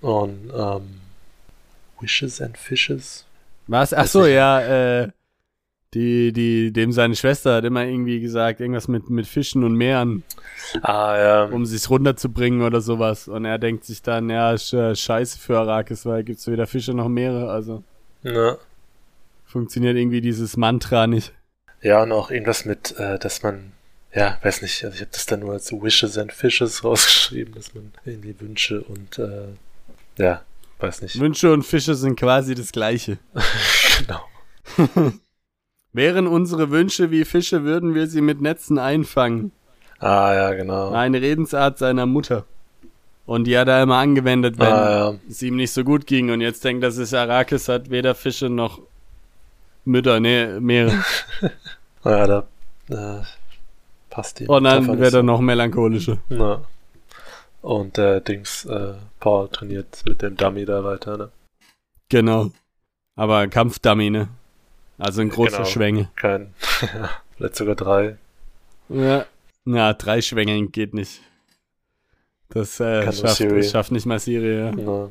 Und, 0.00 0.50
ähm, 0.56 0.82
Wishes 2.00 2.40
and 2.40 2.56
Fishes? 2.56 3.26
Was? 3.66 3.92
Ach 3.92 4.06
so, 4.06 4.24
ja, 4.24 5.02
äh, 5.02 5.08
die, 5.94 6.32
die, 6.32 6.72
dem 6.72 6.90
seine 6.90 7.14
Schwester 7.14 7.56
hat 7.56 7.64
immer 7.64 7.84
irgendwie 7.84 8.20
gesagt, 8.20 8.60
irgendwas 8.60 8.88
mit, 8.88 9.10
mit 9.10 9.26
Fischen 9.26 9.62
und 9.62 9.74
Meeren, 9.74 10.24
Ah, 10.80 11.18
ja. 11.18 11.44
um 11.44 11.66
sich's 11.66 11.90
runterzubringen 11.90 12.62
oder 12.62 12.80
sowas. 12.80 13.28
Und 13.28 13.44
er 13.44 13.58
denkt 13.58 13.84
sich 13.84 14.00
dann, 14.00 14.30
ja, 14.30 14.52
ist, 14.52 14.72
äh, 14.72 14.96
scheiße 14.96 15.38
für 15.38 15.58
Arrakis, 15.58 16.06
weil 16.06 16.24
gibt's 16.24 16.46
weder 16.48 16.66
Fische 16.66 16.94
noch 16.94 17.08
Meere, 17.08 17.50
also 17.50 17.84
ja. 18.22 18.56
funktioniert 19.44 19.96
irgendwie 19.96 20.22
dieses 20.22 20.56
Mantra 20.56 21.06
nicht. 21.06 21.34
Ja, 21.82 22.02
und 22.02 22.12
auch 22.12 22.30
irgendwas 22.30 22.64
mit, 22.64 22.96
äh, 22.98 23.18
dass 23.18 23.42
man, 23.42 23.72
ja, 24.14 24.38
weiß 24.42 24.62
nicht, 24.62 24.84
also 24.84 24.94
ich 24.94 25.00
habe 25.00 25.10
das 25.12 25.26
dann 25.26 25.40
nur 25.40 25.52
als 25.52 25.72
Wishes 25.72 26.16
and 26.18 26.32
Fishes 26.32 26.84
rausgeschrieben, 26.84 27.54
dass 27.54 27.74
man 27.74 27.92
irgendwie 28.04 28.38
Wünsche 28.40 28.82
und, 28.82 29.18
äh, 29.18 29.48
ja, 30.18 30.42
weiß 30.78 31.02
nicht. 31.02 31.18
Wünsche 31.18 31.52
und 31.52 31.64
Fische 31.64 31.94
sind 31.94 32.16
quasi 32.18 32.54
das 32.54 32.72
gleiche. 32.72 33.18
genau. 33.98 34.20
Wären 35.92 36.26
unsere 36.26 36.70
Wünsche 36.70 37.10
wie 37.10 37.24
Fische, 37.24 37.64
würden 37.64 37.94
wir 37.94 38.06
sie 38.06 38.22
mit 38.22 38.40
Netzen 38.40 38.78
einfangen. 38.78 39.52
Ah, 39.98 40.32
ja, 40.34 40.52
genau. 40.54 40.90
Eine 40.92 41.20
Redensart 41.20 41.78
seiner 41.78 42.06
Mutter. 42.06 42.44
Und 43.26 43.44
die 43.44 43.56
hat 43.56 43.68
er 43.68 43.82
immer 43.82 43.98
angewendet, 43.98 44.58
wenn 44.58 44.66
Ah, 44.66 44.90
ja. 45.12 45.14
es 45.28 45.42
ihm 45.42 45.56
nicht 45.56 45.70
so 45.72 45.84
gut 45.84 46.06
ging. 46.06 46.30
Und 46.30 46.40
jetzt 46.40 46.64
denkt, 46.64 46.82
dass 46.82 46.96
es 46.96 47.14
Arrakis 47.14 47.68
hat 47.68 47.90
weder 47.90 48.14
Fische 48.14 48.48
noch 48.48 48.80
Mütter, 49.84 50.20
nee, 50.20 50.60
Meere. 50.60 51.04
Ja, 52.04 52.26
da, 52.26 52.48
äh, 52.90 53.22
passt 54.10 54.40
die. 54.40 54.48
Und 54.48 54.64
dann 54.64 54.98
wird 54.98 55.14
er 55.14 55.22
noch 55.22 55.40
melancholischer. 55.40 56.18
Na. 56.28 56.64
Und 57.60 57.96
der 57.96 58.20
Dings, 58.20 58.64
äh, 58.64 58.94
Paul 59.20 59.48
trainiert 59.48 60.02
mit 60.04 60.20
dem 60.20 60.36
Dummy 60.36 60.64
da 60.64 60.82
weiter, 60.82 61.16
ne? 61.16 61.30
Genau. 62.08 62.50
Aber 63.14 63.46
Kampfdummy, 63.46 64.10
ne? 64.10 64.28
Also 64.98 65.20
ein 65.20 65.28
großer 65.28 65.58
Genau. 65.58 65.68
Schwänge. 65.68 66.08
Kein, 66.16 66.54
vielleicht 67.36 67.54
sogar 67.54 67.76
drei. 67.76 68.16
Ja. 68.88 69.26
Ja, 69.64 69.94
drei 69.94 70.20
Schwängeln 70.22 70.72
geht 70.72 70.92
nicht. 70.94 71.20
Das 72.48 72.80
äh, 72.80 73.12
schafft, 73.12 73.64
schafft 73.70 73.92
nicht 73.92 74.06
mal 74.06 74.18
Siri, 74.18 74.58
ja. 74.58 74.72
Na, 74.72 75.08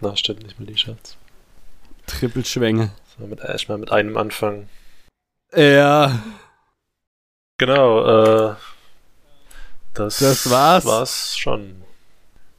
na 0.00 0.16
stimmt 0.16 0.42
nicht 0.42 0.58
mehr 0.58 0.68
die 0.68 0.78
Schatz. 0.78 1.18
Trippelschwänge. 2.06 2.90
So, 3.18 3.26
mit, 3.26 3.40
erstmal 3.40 3.78
mit 3.78 3.90
einem 3.92 4.16
anfangen. 4.16 4.68
Ja. 5.54 6.22
Genau, 7.58 8.50
äh, 8.50 8.54
das, 9.94 10.18
Das 10.18 10.50
war's. 10.50 10.84
war's 10.84 11.36
schon. 11.38 11.82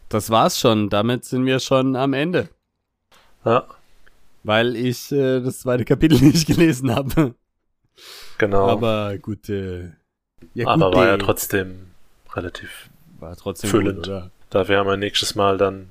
Das 0.09 0.29
war's 0.29 0.59
schon. 0.59 0.89
Damit 0.89 1.25
sind 1.25 1.45
wir 1.45 1.59
schon 1.59 1.95
am 1.95 2.13
Ende. 2.13 2.49
Ja, 3.43 3.65
Weil 4.43 4.75
ich 4.75 5.11
äh, 5.11 5.41
das 5.41 5.59
zweite 5.59 5.83
Kapitel 5.85 6.19
nicht 6.21 6.47
gelesen 6.47 6.93
habe. 6.95 7.33
genau. 8.37 8.69
Aber 8.69 9.17
gut, 9.17 9.49
äh, 9.49 9.89
ja, 10.53 10.67
Aber 10.67 10.87
gut, 10.87 10.95
war 10.97 11.07
ja 11.07 11.15
äh, 11.15 11.17
trotzdem 11.17 11.91
relativ. 12.33 12.89
war 13.19 13.35
trotzdem 13.35 13.69
füllend. 13.69 14.05
gut, 14.07 14.67
wir 14.69 14.77
haben 14.77 14.87
ja 14.87 14.95
nächstes 14.97 15.35
Mal 15.35 15.57
dann, 15.57 15.89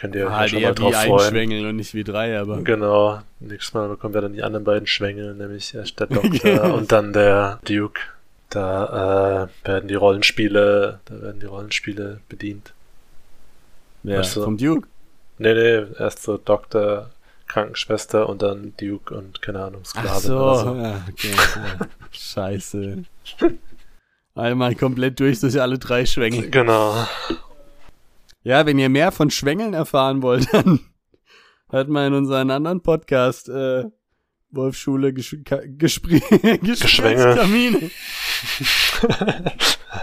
könnt 0.00 0.14
ihr 0.14 0.32
halt 0.34 0.50
schon 0.50 0.62
mal 0.62 0.74
drauf 0.74 0.92
wie 0.94 1.08
freuen. 1.08 1.30
Schwengel 1.30 1.66
und 1.66 1.76
nicht 1.76 1.92
wie 1.94 2.04
drei, 2.04 2.38
aber 2.38 2.62
Genau, 2.62 3.20
nächstes 3.40 3.74
Mal 3.74 3.88
bekommen 3.88 4.14
wir 4.14 4.22
dann 4.22 4.32
die 4.32 4.42
anderen 4.42 4.64
beiden 4.64 4.86
Schwengel, 4.86 5.34
nämlich 5.34 5.74
erst 5.74 6.00
der 6.00 6.06
Doktor 6.08 6.74
und 6.74 6.90
dann 6.90 7.12
der 7.12 7.60
Duke. 7.66 8.00
Da 8.48 9.44
äh, 9.64 9.68
werden 9.68 9.88
die 9.88 9.94
Rollenspiele, 9.94 11.00
da 11.04 11.22
werden 11.22 11.38
die 11.40 11.46
Rollenspiele 11.46 12.20
bedient. 12.28 12.72
ja, 14.02 14.18
Weißt 14.18 14.36
du? 14.36 14.42
vom 14.42 14.56
Duke. 14.56 14.88
Nee, 15.38 15.54
nee, 15.54 15.84
erst 15.98 16.22
so 16.22 16.36
Doktor, 16.38 17.10
Krankenschwester 17.46 18.28
und 18.28 18.42
dann 18.42 18.72
Duke 18.80 19.14
und 19.14 19.42
keine 19.42 19.62
Ahnung, 19.64 19.84
Sklavin 19.84 20.10
Ach 20.10 20.18
so, 20.20 20.36
oder 20.38 20.56
so. 20.56 20.74
ja, 20.76 21.04
okay. 21.10 21.30
ja. 21.56 21.86
Scheiße. 22.10 23.04
Einmal 24.34 24.74
komplett 24.74 25.20
durch 25.20 25.40
durch 25.40 25.60
alle 25.60 25.78
drei 25.78 26.06
Schwengel. 26.06 26.50
Genau. 26.50 27.06
Ja, 28.42 28.64
wenn 28.66 28.78
ihr 28.78 28.88
mehr 28.88 29.12
von 29.12 29.30
Schwängeln 29.30 29.74
erfahren 29.74 30.22
wollt, 30.22 30.48
dann 30.52 30.80
hört 31.68 31.88
mal 31.88 32.06
in 32.06 32.14
unseren 32.14 32.50
anderen 32.50 32.82
Podcast, 32.82 33.48
äh, 33.48 33.84
Wolfschule 34.50 35.12
Gesch 35.12 35.36
Geschwängel. 35.78 37.36
Kamine. 37.36 37.90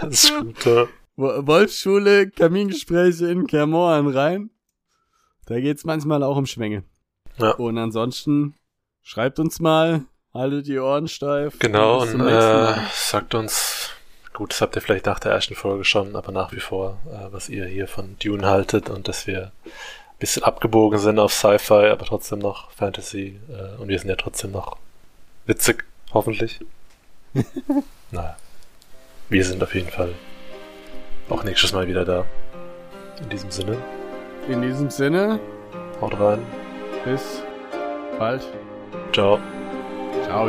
das 0.02 0.24
ist 0.24 0.38
gut. 0.38 0.64
ja. 0.64 0.86
Wo- 1.16 1.46
Wolfschule 1.46 2.30
Kamingespräche 2.30 3.26
in 3.26 3.46
Kermoren 3.46 4.08
rein. 4.08 4.50
Da 5.46 5.58
geht's 5.60 5.84
manchmal 5.84 6.22
auch 6.22 6.36
um 6.36 6.46
Schwänge. 6.46 6.84
Ja. 7.38 7.50
Und 7.52 7.76
ansonsten 7.78 8.54
schreibt 9.02 9.38
uns 9.38 9.60
mal, 9.60 10.04
haltet 10.32 10.66
die 10.66 10.78
Ohren 10.78 11.08
steif. 11.08 11.58
Genau, 11.58 12.02
und 12.02 12.08
nächsten 12.16 12.20
äh, 12.28 12.74
sagt 12.94 13.34
uns, 13.34 13.77
gut, 14.38 14.52
das 14.52 14.60
habt 14.60 14.76
ihr 14.76 14.82
vielleicht 14.82 15.06
nach 15.06 15.18
der 15.18 15.32
ersten 15.32 15.56
Folge 15.56 15.84
schon, 15.84 16.14
aber 16.14 16.30
nach 16.30 16.52
wie 16.52 16.60
vor, 16.60 16.98
äh, 17.06 17.32
was 17.32 17.48
ihr 17.48 17.66
hier 17.66 17.88
von 17.88 18.16
Dune 18.22 18.46
haltet 18.46 18.88
und 18.88 19.08
dass 19.08 19.26
wir 19.26 19.50
ein 19.64 20.18
bisschen 20.20 20.44
abgebogen 20.44 21.00
sind 21.00 21.18
auf 21.18 21.32
Sci-Fi, 21.32 21.88
aber 21.88 22.04
trotzdem 22.06 22.38
noch 22.38 22.70
Fantasy 22.70 23.40
äh, 23.50 23.80
und 23.80 23.88
wir 23.88 23.98
sind 23.98 24.08
ja 24.08 24.14
trotzdem 24.14 24.52
noch 24.52 24.76
witzig, 25.46 25.84
hoffentlich. 26.14 26.60
naja, 28.12 28.36
wir 29.28 29.44
sind 29.44 29.60
auf 29.60 29.74
jeden 29.74 29.90
Fall 29.90 30.14
auch 31.28 31.42
nächstes 31.42 31.72
Mal 31.72 31.88
wieder 31.88 32.04
da. 32.04 32.24
In 33.20 33.30
diesem 33.30 33.50
Sinne, 33.50 33.76
In 34.48 34.62
diesem 34.62 34.88
Sinne, 34.88 35.40
haut 36.00 36.18
rein, 36.20 36.46
bis 37.04 37.42
bald. 38.20 38.46
ciao. 39.12 39.40
Ciao. 40.26 40.48